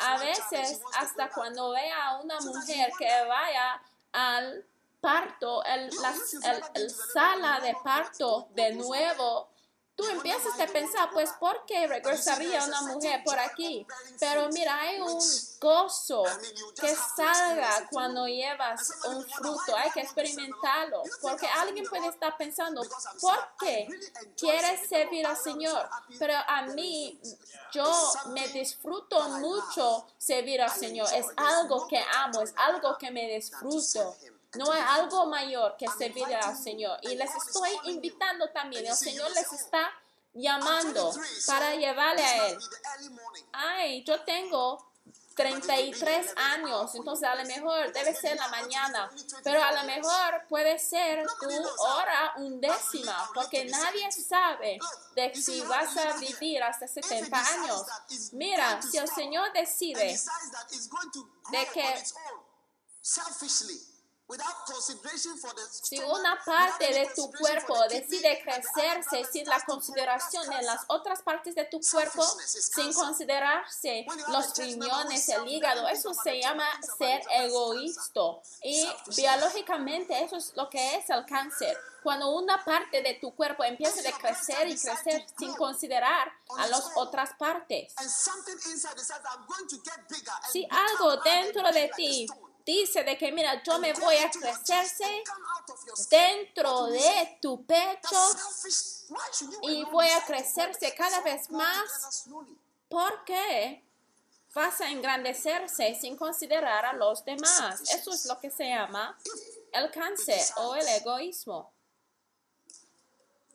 A 0.00 0.18
veces, 0.18 0.80
hasta 0.98 1.30
cuando 1.30 1.70
vea 1.70 2.08
a 2.08 2.20
una 2.20 2.40
mujer 2.40 2.90
que 2.98 3.08
vaya 3.26 3.80
al 4.12 4.64
parto, 5.00 5.64
el, 5.64 5.90
la, 6.02 6.14
el 6.74 6.90
sala 6.90 7.60
de 7.60 7.76
parto 7.84 8.48
de 8.50 8.74
nuevo, 8.74 9.48
tú 9.98 10.06
empiezas 10.06 10.58
a 10.60 10.66
pensar, 10.68 11.10
pues, 11.12 11.28
¿por 11.40 11.66
qué 11.66 11.88
regresaría 11.88 12.64
una 12.64 12.82
mujer 12.82 13.20
por 13.24 13.36
aquí? 13.36 13.84
Pero 14.20 14.48
mira, 14.50 14.80
hay 14.80 15.00
un 15.00 15.20
gozo 15.60 16.22
que 16.80 16.94
salga 17.16 17.88
cuando 17.90 18.28
llevas 18.28 18.92
un 19.08 19.26
fruto. 19.28 19.76
Hay 19.76 19.90
que 19.90 20.02
experimentarlo. 20.02 21.02
Porque 21.20 21.48
alguien 21.48 21.84
puede 21.86 22.06
estar 22.06 22.36
pensando, 22.36 22.80
¿por 23.20 23.38
qué 23.58 23.88
quieres 24.36 24.88
servir 24.88 25.26
al 25.26 25.36
Señor? 25.36 25.90
Pero 26.16 26.34
a 26.46 26.62
mí, 26.62 27.20
yo 27.72 28.12
me 28.28 28.46
disfruto 28.48 29.28
mucho 29.30 30.06
servir 30.16 30.62
al 30.62 30.70
Señor. 30.70 31.08
Es 31.12 31.26
algo 31.36 31.88
que 31.88 32.00
amo, 32.18 32.42
es 32.42 32.54
algo 32.56 32.96
que 32.98 33.10
me 33.10 33.26
disfruto. 33.34 34.14
No 34.58 34.72
hay 34.72 34.82
algo 34.86 35.26
mayor 35.26 35.76
que 35.76 35.86
servir 35.86 36.26
al 36.34 36.56
Señor. 36.56 36.98
Y 37.02 37.14
les 37.14 37.30
estoy 37.34 37.70
invitando 37.84 38.50
también. 38.50 38.84
El 38.86 38.94
Señor 38.94 39.30
les 39.30 39.52
está 39.52 39.88
llamando 40.34 41.14
para 41.46 41.76
llevarle 41.76 42.24
a 42.24 42.48
Él. 42.48 42.58
Ay, 43.52 44.02
yo 44.04 44.20
tengo 44.22 44.88
33 45.36 46.32
años, 46.36 46.92
entonces 46.96 47.28
a 47.28 47.36
lo 47.36 47.44
mejor 47.44 47.92
debe 47.92 48.12
ser 48.12 48.36
la 48.36 48.48
mañana, 48.48 49.08
pero 49.44 49.62
a 49.62 49.70
lo 49.70 49.84
mejor 49.84 50.42
puede 50.48 50.80
ser 50.80 51.24
tu 51.38 51.48
hora 51.78 52.32
undécima, 52.38 53.30
porque 53.32 53.64
nadie 53.66 54.10
sabe 54.10 54.80
de 55.14 55.32
si 55.36 55.60
vas 55.60 55.96
a 55.96 56.14
vivir 56.14 56.60
hasta 56.60 56.88
70 56.88 57.38
años. 57.38 57.84
Mira, 58.32 58.82
si 58.82 58.98
el 58.98 59.06
Señor 59.06 59.52
decide 59.52 60.18
de 61.52 61.66
que 61.72 62.02
si 65.70 65.98
una 66.00 66.38
parte 66.44 66.92
de 66.92 67.10
tu 67.14 67.32
cuerpo 67.32 67.74
decide 67.88 68.38
crecerse 68.42 69.24
sin 69.32 69.46
la 69.46 69.58
consideración 69.64 70.46
de 70.50 70.62
las 70.62 70.82
otras 70.88 71.22
partes 71.22 71.54
de 71.54 71.64
tu 71.64 71.80
cuerpo, 71.80 72.22
sin 72.44 72.92
considerarse 72.92 74.04
los 74.28 74.54
riñones, 74.58 75.28
el 75.30 75.48
hígado, 75.48 75.88
eso 75.88 76.12
se 76.12 76.40
llama 76.40 76.66
ser 76.98 77.22
egoísta. 77.30 78.20
Y 78.62 78.86
biológicamente 79.16 80.22
eso 80.22 80.36
es 80.36 80.52
lo 80.54 80.68
que 80.68 80.96
es 80.96 81.08
el 81.08 81.24
cáncer. 81.24 81.76
Cuando 82.02 82.30
una 82.30 82.62
parte 82.64 83.02
de 83.02 83.14
tu 83.14 83.34
cuerpo 83.34 83.64
empieza 83.64 84.06
a 84.08 84.12
crecer 84.12 84.68
y 84.68 84.78
crecer 84.78 85.26
sin 85.38 85.54
considerar 85.54 86.32
a 86.56 86.66
las 86.66 86.84
otras 86.96 87.30
partes. 87.38 87.94
Si 90.52 90.68
algo 90.70 91.16
dentro 91.16 91.72
de 91.72 91.90
ti 91.96 92.26
dice 92.68 93.02
de 93.02 93.16
que, 93.16 93.32
mira, 93.32 93.62
yo 93.62 93.78
me 93.78 93.94
voy 93.94 94.16
a 94.16 94.30
crecerse 94.30 95.24
dentro 96.10 96.84
de 96.86 97.38
tu 97.40 97.64
pecho 97.64 98.20
y 99.62 99.84
voy 99.84 100.08
a 100.08 100.22
crecerse 100.26 100.94
cada 100.94 101.20
vez 101.22 101.50
más. 101.50 102.28
¿Por 102.90 103.24
qué 103.24 103.82
vas 104.52 104.82
a 104.82 104.90
engrandecerse 104.90 105.96
sin 105.98 106.14
considerar 106.16 106.84
a 106.84 106.92
los 106.92 107.24
demás? 107.24 107.80
Eso 107.90 108.12
es 108.12 108.26
lo 108.26 108.38
que 108.38 108.50
se 108.50 108.68
llama 108.68 109.18
el 109.72 109.90
cáncer 109.90 110.40
o 110.56 110.74
el 110.74 110.86
egoísmo. 110.88 111.72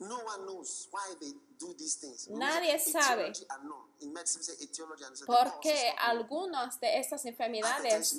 No 0.08 0.18
one 0.18 0.46
knows 0.46 0.88
why 0.90 1.14
they 1.20 1.32
do 1.58 1.74
these 1.78 1.96
things. 1.96 2.28
Nadie 2.30 2.78
sabe 2.78 3.28
Etiology 3.30 3.46
unknown. 3.50 3.84
In 4.00 4.12
medicine, 4.12 4.40
we 4.40 4.44
say 4.44 4.64
etiology 4.64 5.04
and 5.04 5.16
so 5.16 5.24
the 5.24 5.32
¿Por 5.32 5.44
cause 5.44 5.60
qué 5.62 5.72
is 5.72 5.92
unknown. 5.92 6.18
algunas 6.18 6.80
de 6.80 6.98
estas 6.98 7.24
enfermedades 7.24 8.16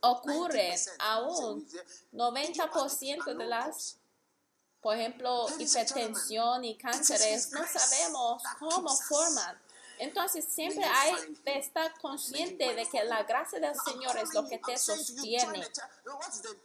ocurren 0.00 0.72
90%, 0.72 0.90
aún 1.00 1.58
we 1.58 1.68
say, 1.68 1.84
90% 2.12 3.36
de 3.36 3.46
las, 3.46 3.96
por 4.80 4.94
ejemplo, 4.96 5.48
hipertensión 5.58 6.64
y 6.64 6.76
cánceres? 6.76 7.50
No 7.52 7.64
sabemos 7.66 8.42
cómo 8.58 8.94
forman. 8.96 9.58
Entonces 9.98 10.44
siempre 10.44 10.84
hay 10.84 11.14
de 11.44 11.58
estar 11.58 11.92
consciente 12.00 12.74
de 12.74 12.86
que 12.86 13.04
la 13.04 13.22
gracia 13.22 13.58
del 13.58 13.74
Señor 13.74 14.16
es 14.18 14.34
lo 14.34 14.46
que 14.46 14.58
te 14.58 14.76
sostiene. 14.76 15.66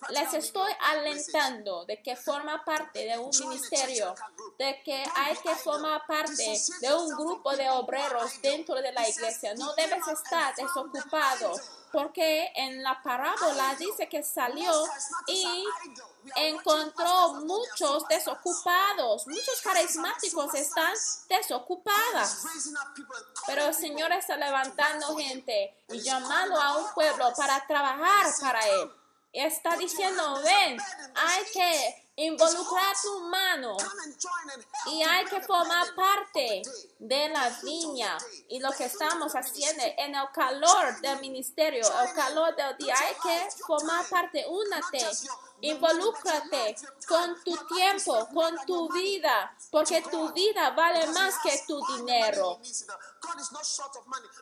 Les 0.10 0.34
estoy 0.34 0.72
alentando 0.80 1.86
de 1.86 2.02
que 2.02 2.16
forma 2.16 2.64
parte 2.64 3.06
de 3.06 3.18
un 3.18 3.32
ministerio, 3.40 4.14
de 4.58 4.82
que 4.84 5.04
hay 5.16 5.36
que 5.38 5.56
formar 5.56 6.06
parte 6.08 6.60
de 6.82 6.94
un 6.94 7.10
grupo 7.16 7.56
de 7.56 7.70
obreros 7.70 8.42
dentro 8.42 8.76
de 8.76 8.92
la 8.92 9.08
iglesia. 9.08 9.54
No 9.56 9.74
debes 9.74 10.08
estar 10.08 10.56
desocupado, 10.56 11.54
porque 11.92 12.52
en 12.56 12.82
la 12.84 13.02
parábola 13.02 13.76
dice 13.78 14.08
que 14.08 14.24
salió 14.24 14.72
y 15.28 15.66
encontró 16.36 17.34
muchos 17.46 18.08
desocupados, 18.08 19.28
muchos 19.28 19.62
carismáticos 19.62 20.54
están 20.56 20.94
desocupadas. 21.30 22.46
Pero 23.46 23.66
el 23.66 23.74
Señor 23.74 24.12
está 24.12 24.38
levantando 24.38 25.16
gente 25.18 25.76
y 25.90 26.00
llamando 26.00 26.60
a 26.60 26.78
un 26.78 26.94
pueblo 26.94 27.34
para 27.36 27.66
trabajar 27.68 28.28
para 28.40 28.60
Él. 28.68 28.92
Está 29.34 29.78
diciendo, 29.78 30.42
ven, 30.44 30.78
hay 31.16 31.44
que 31.54 32.11
involucrar 32.26 32.96
tu 33.02 33.22
mano 33.22 33.76
y 34.88 35.02
hay 35.02 35.26
que 35.26 35.42
formar 35.42 35.94
parte 35.96 36.62
de 37.00 37.30
la 37.30 37.50
viña 37.64 38.18
y 38.48 38.60
lo 38.60 38.72
que 38.72 38.86
estamos 38.86 39.34
haciendo 39.34 39.84
en 39.98 40.16
el 40.16 40.30
calor 40.34 41.02
del 41.02 41.20
ministerio, 41.20 41.84
el 42.04 42.14
calor 42.14 42.56
del 42.56 42.78
día, 42.78 42.96
hay 42.98 43.16
que 43.16 43.64
formar 43.66 44.06
parte, 44.10 44.46
únate, 44.48 45.06
involúcrate 45.62 46.76
con 47.08 47.44
tu 47.44 47.56
tiempo, 47.74 48.28
con 48.34 48.56
tu 48.66 48.90
vida, 48.92 49.56
porque 49.70 50.02
tu 50.02 50.32
vida 50.34 50.72
vale 50.72 51.08
más 51.08 51.36
que 51.44 51.64
tu 51.68 51.80
dinero. 51.98 52.60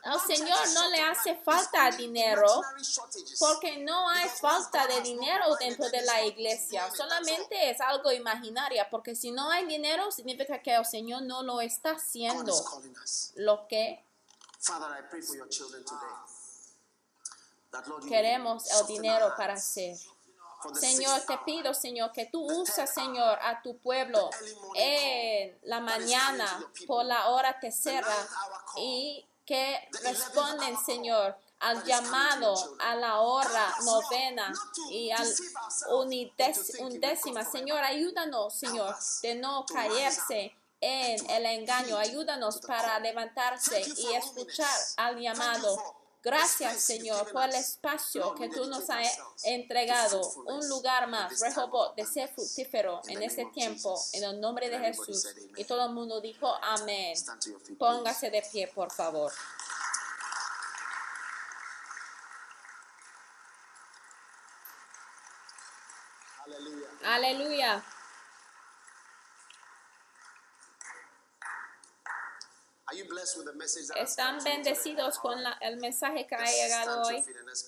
Al 0.04 0.20
Señor 0.20 0.58
no 0.74 0.88
le 0.88 1.02
hace 1.02 1.36
falta 1.36 1.90
dinero 1.90 2.62
porque 3.38 3.78
no 3.78 4.08
hay 4.08 4.28
falta 4.28 4.86
de 4.86 5.00
dinero 5.02 5.54
dentro 5.56 5.88
de 5.90 6.02
la 6.02 6.24
iglesia. 6.24 6.90
Solamente 6.94 7.70
es 7.70 7.80
algo 7.80 8.10
imaginario 8.10 8.82
porque 8.90 9.14
si 9.14 9.30
no 9.30 9.50
hay 9.50 9.66
dinero 9.66 10.10
significa 10.10 10.62
que 10.62 10.74
el 10.74 10.86
Señor 10.86 11.22
no 11.22 11.42
lo 11.42 11.60
está 11.60 11.92
haciendo 11.92 12.54
lo 13.36 13.68
que 13.68 14.04
queremos 18.08 18.66
el 18.70 18.86
dinero 18.86 19.32
para 19.36 19.54
hacer. 19.54 19.96
Señor, 20.78 21.20
te 21.22 21.38
pido, 21.38 21.74
Señor, 21.74 22.12
que 22.12 22.26
tú 22.26 22.40
usas, 22.42 22.92
Señor, 22.92 23.38
a 23.42 23.62
tu 23.62 23.78
pueblo 23.78 24.30
en 24.74 25.58
la 25.62 25.80
mañana 25.80 26.46
por 26.86 27.04
la 27.04 27.28
hora 27.28 27.58
tercera 27.58 28.14
y 28.76 29.24
que 29.44 29.88
responden, 30.02 30.76
Señor, 30.84 31.36
al 31.60 31.84
llamado 31.84 32.54
a 32.78 32.94
la 32.94 33.20
hora 33.20 33.74
novena 33.84 34.52
y 34.90 35.10
al 35.10 35.28
undécima. 36.80 37.44
Señor, 37.44 37.82
ayúdanos, 37.82 38.54
Señor, 38.54 38.94
de 39.22 39.34
no 39.34 39.66
caerse 39.66 40.54
en 40.80 41.30
el 41.30 41.46
engaño. 41.46 41.96
Ayúdanos 41.96 42.58
para 42.60 42.98
levantarse 42.98 43.82
y 43.96 44.14
escuchar 44.14 44.78
al 44.96 45.18
llamado. 45.18 45.99
Gracias, 46.22 46.80
Señor, 46.82 47.32
por 47.32 47.44
el 47.44 47.54
espacio 47.54 48.34
que 48.34 48.48
tú 48.50 48.66
nos 48.66 48.90
has 48.90 49.18
entregado. 49.44 50.20
Un 50.46 50.68
lugar 50.68 51.08
más, 51.08 51.40
Rehobot, 51.40 51.94
de 51.94 52.04
ser 52.04 52.28
fructífero 52.28 53.00
en 53.08 53.22
este 53.22 53.46
tiempo, 53.46 53.98
en 54.12 54.24
el 54.24 54.40
nombre 54.40 54.68
de 54.68 54.78
Jesús. 54.78 55.26
Y 55.56 55.64
todo 55.64 55.86
el 55.86 55.92
mundo 55.92 56.20
dijo 56.20 56.52
amén. 56.62 57.14
Póngase 57.78 58.30
de 58.30 58.42
pie, 58.42 58.68
por 58.68 58.92
favor. 58.92 59.32
Aleluya. 67.02 67.82
¿Están 74.02 74.36
bendecidos 74.44 75.18
con 75.18 75.42
la- 75.42 75.56
el 75.60 75.76
mensaje 75.78 76.26
que 76.26 76.34
ha 76.34 76.38
llegado 76.64 77.02
hoy? 77.02 77.24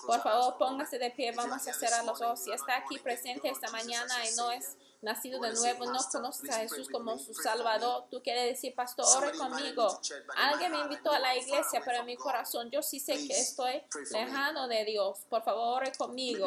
Por 0.06 0.22
favor, 0.22 0.58
póngase 0.58 0.98
de 0.98 1.10
pie. 1.10 1.32
Vamos 1.32 1.66
a 1.68 1.72
cerrar 1.72 2.04
los 2.04 2.20
ojos. 2.20 2.40
Si 2.44 2.52
está 2.52 2.76
aquí 2.76 2.98
presente 2.98 3.48
esta 3.48 3.70
mañana 3.70 4.14
y 4.28 4.34
no 4.36 4.50
es 4.52 4.76
nacido 5.00 5.40
de 5.40 5.48
nuevo, 5.62 5.84
no 5.86 5.98
conoce 6.12 6.42
a 6.50 6.58
Jesús 6.60 6.88
como 6.92 7.18
su 7.18 7.34
Salvador, 7.42 8.04
tú 8.10 8.22
quieres 8.22 8.46
decir, 8.54 8.74
Pastor, 8.74 9.04
ore 9.16 9.32
conmigo. 9.38 10.00
Alguien 10.36 10.72
me 10.72 10.78
invitó 10.80 11.10
a 11.12 11.18
la 11.18 11.34
iglesia, 11.36 11.82
pero 11.84 11.98
en 11.98 12.06
mi 12.06 12.16
corazón 12.16 12.70
yo 12.70 12.82
sí 12.82 13.00
sé 13.00 13.14
que 13.26 13.38
estoy 13.40 13.82
lejano 14.26 14.68
de 14.68 14.84
Dios. 14.84 15.18
Por 15.28 15.42
favor, 15.44 15.78
ore 15.82 15.92
conmigo. 15.98 16.46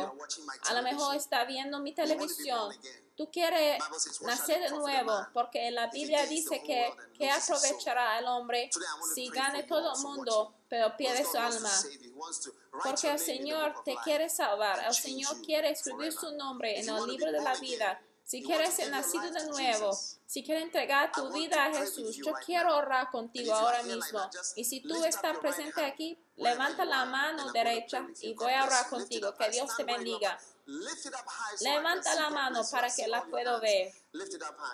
A 0.70 0.74
lo 0.74 0.82
mejor 0.84 1.16
está 1.16 1.44
viendo 1.46 1.80
mi 1.80 1.94
televisión. 1.94 2.72
Tú 3.16 3.32
quieres 3.32 3.82
nacer 4.22 4.62
de 4.62 4.72
nuevo, 4.72 5.14
porque 5.34 5.72
la 5.72 5.88
Biblia 5.88 6.26
dice 6.26 6.62
que, 6.62 6.94
que 7.18 7.30
aprovechará 7.32 8.20
el 8.20 8.26
hombre 8.26 8.70
si 9.14 9.30
gane 9.30 9.64
todo 9.64 9.96
el 9.96 10.02
mundo, 10.02 10.54
pero 10.68 10.98
pierde 10.98 11.24
su 11.24 11.38
alma. 11.38 11.72
Porque 12.84 13.12
el 13.12 13.20
Señor 13.20 13.84
te 13.86 13.96
quiere 14.04 14.30
salvar, 14.30 14.84
el 14.86 14.94
Señor 14.94 15.42
quiere 15.42 15.70
escribir 15.70 16.12
su 16.12 16.36
nombre 16.36 16.80
en 16.80 16.90
el 16.90 17.06
libro 17.08 17.32
de 17.32 17.42
la 17.42 17.56
vida. 17.56 18.02
Si 18.26 18.42
quieres 18.42 18.74
ser 18.74 18.90
nacido 18.90 19.30
de 19.30 19.46
nuevo, 19.46 19.96
si 20.26 20.44
quieres 20.44 20.64
entregar 20.64 21.12
tu 21.12 21.32
vida 21.32 21.66
a 21.66 21.74
Jesús, 21.76 22.18
yo 22.18 22.34
quiero 22.44 22.76
orar 22.76 23.12
contigo 23.12 23.54
ahora 23.54 23.84
mismo. 23.84 24.20
Y 24.56 24.66
si 24.66 24.82
tú 24.82 25.06
estás 25.06 25.38
presente 25.38 25.86
aquí, 25.86 26.18
levanta 26.36 26.86
la 26.86 27.06
mano 27.06 27.52
derecha 27.52 28.06
y 28.22 28.34
voy 28.34 28.52
a 28.52 28.66
orar 28.66 28.90
contigo. 28.90 29.34
Que 29.36 29.52
Dios 29.52 29.78
te 29.78 29.84
bendiga. 29.84 30.40
Levanta 31.62 32.16
la 32.16 32.30
mano 32.30 32.62
para 32.72 32.90
que 32.90 33.08
la 33.08 33.24
pueda 33.26 33.60
ver. 33.60 33.94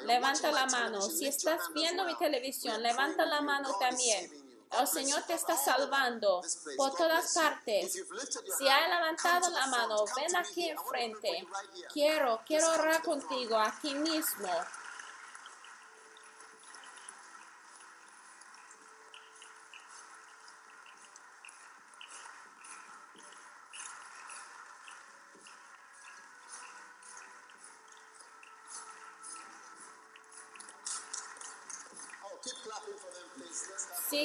Levanta 0.06 0.52
la 0.52 0.66
mano. 0.68 1.02
Si 1.02 1.28
estás 1.28 1.60
viendo 1.74 2.06
mi 2.06 2.18
televisión, 2.18 2.82
levanta 2.82 3.26
la 3.26 3.42
mano 3.42 3.76
también. 3.78 4.32
El 4.80 4.88
Señor 4.88 5.24
te 5.24 5.34
está 5.34 5.58
salvando 5.58 6.42
por 6.78 6.96
todas 6.96 7.34
partes. 7.34 7.92
Si 8.58 8.68
has 8.70 8.90
levantado 8.90 9.50
la 9.50 9.68
mano, 9.68 10.06
ven 10.16 10.36
aquí 10.38 10.70
enfrente. 10.70 11.46
Quiero, 11.92 12.40
quiero 12.48 12.72
orar 12.72 13.04
contigo 13.04 13.58
aquí 13.58 13.94
mismo. 13.94 14.50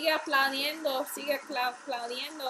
Sigue 0.06 0.14
aplaudiendo, 0.14 1.04
sigue 1.12 1.34
aplaudiendo. 1.34 2.44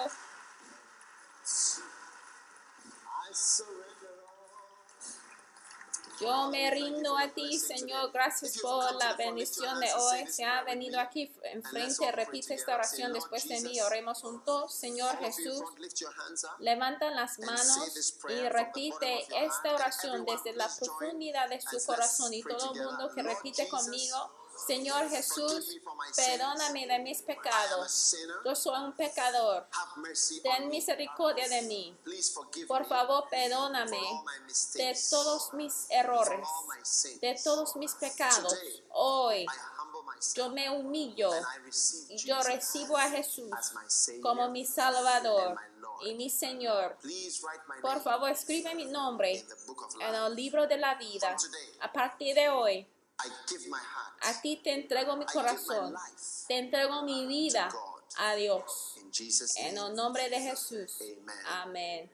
Yo 6.19 6.49
me 6.51 6.69
rindo 6.69 7.17
a 7.17 7.27
ti, 7.29 7.57
Señor. 7.57 8.11
Gracias 8.11 8.59
por 8.59 8.93
la 8.93 9.13
bendición 9.13 9.79
de 9.79 9.91
hoy. 9.91 10.27
Se 10.27 10.45
ha 10.45 10.61
venido 10.65 10.99
aquí 10.99 11.33
enfrente. 11.45 12.11
Repite 12.11 12.53
esta 12.53 12.75
oración 12.75 13.11
después 13.11 13.47
de 13.47 13.59
mí. 13.61 13.81
Oremos 13.81 14.21
juntos. 14.21 14.71
Señor 14.75 15.17
Jesús, 15.17 15.63
levanta 16.59 17.09
las 17.09 17.39
manos 17.39 18.13
y 18.29 18.49
repite 18.49 19.25
esta 19.43 19.73
oración 19.73 20.25
desde 20.25 20.53
la 20.53 20.69
profundidad 20.79 21.49
de 21.49 21.59
su 21.59 21.83
corazón. 21.87 22.35
Y 22.35 22.43
todo 22.43 22.75
el 22.75 22.83
mundo 22.83 23.09
que 23.15 23.23
repite 23.23 23.67
conmigo. 23.67 24.46
Señor 24.65 25.09
Jesús, 25.09 25.77
perdóname 26.15 26.87
de 26.87 26.99
mis 26.99 27.21
pecados. 27.21 28.15
Yo 28.43 28.55
soy 28.55 28.79
un 28.83 28.93
pecador. 28.93 29.67
Ten 30.43 30.69
misericordia 30.69 31.47
de 31.47 31.61
mí. 31.63 31.97
Por 32.67 32.85
favor, 32.85 33.27
perdóname 33.29 33.99
de 34.73 34.97
todos 35.09 35.53
mis 35.53 35.85
errores, 35.89 36.47
de 37.21 37.39
todos 37.43 37.75
mis 37.75 37.93
pecados. 37.93 38.57
Hoy 38.91 39.45
Yo 40.35 40.49
me 40.49 40.69
humillo 40.69 41.31
y 42.09 42.17
yo 42.17 42.41
recibo 42.41 42.97
a 42.97 43.09
Jesús 43.09 43.51
como 44.21 44.49
mi 44.49 44.65
Salvador 44.65 45.55
y 46.01 46.15
mi 46.15 46.29
Señor. 46.29 46.97
Por 47.81 48.01
favor, 48.01 48.29
escribe 48.31 48.73
mi 48.75 48.85
nombre 48.85 49.45
en 49.99 50.15
el 50.15 50.35
libro 50.35 50.67
de 50.67 50.77
la 50.77 50.95
vida. 50.95 51.35
A 51.81 51.91
partir 51.91 52.35
de 52.35 52.49
hoy, 52.49 52.87
A 54.21 54.41
ti 54.41 54.61
te 54.63 54.73
entrego 54.73 55.15
mi 55.15 55.25
corazón. 55.25 55.93
Te 56.47 56.57
entrego 56.59 57.03
mi 57.03 57.25
vida 57.25 57.69
a 58.17 58.35
Dios. 58.35 58.95
En 59.57 59.77
el 59.77 59.95
nombre 59.95 60.29
de 60.29 60.39
Jesús. 60.39 60.97
Amén. 61.49 62.11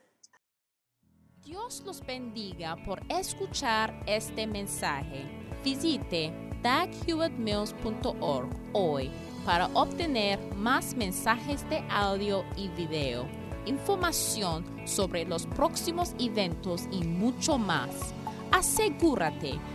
Dios 1.43 1.82
los 1.82 1.99
bendiga 2.06 2.78
por 2.86 3.01
escuchar 3.10 3.93
este 4.08 4.47
mensaje. 4.47 5.26
Visite 5.64 6.32
daghewittmills.org 6.62 8.49
hoy 8.72 9.12
para 9.45 9.68
obtener 9.74 10.39
más 10.56 10.95
mensajes 10.95 11.70
de 11.70 11.86
audio 11.89 12.45
y 12.56 12.70
video, 12.70 13.28
información 13.66 14.88
sobre 14.88 15.26
los 15.26 15.45
próximos 15.47 16.16
eventos 16.18 16.84
y 16.91 17.04
mucho 17.04 17.58
más. 17.58 18.14
Asegúrate 18.51 19.60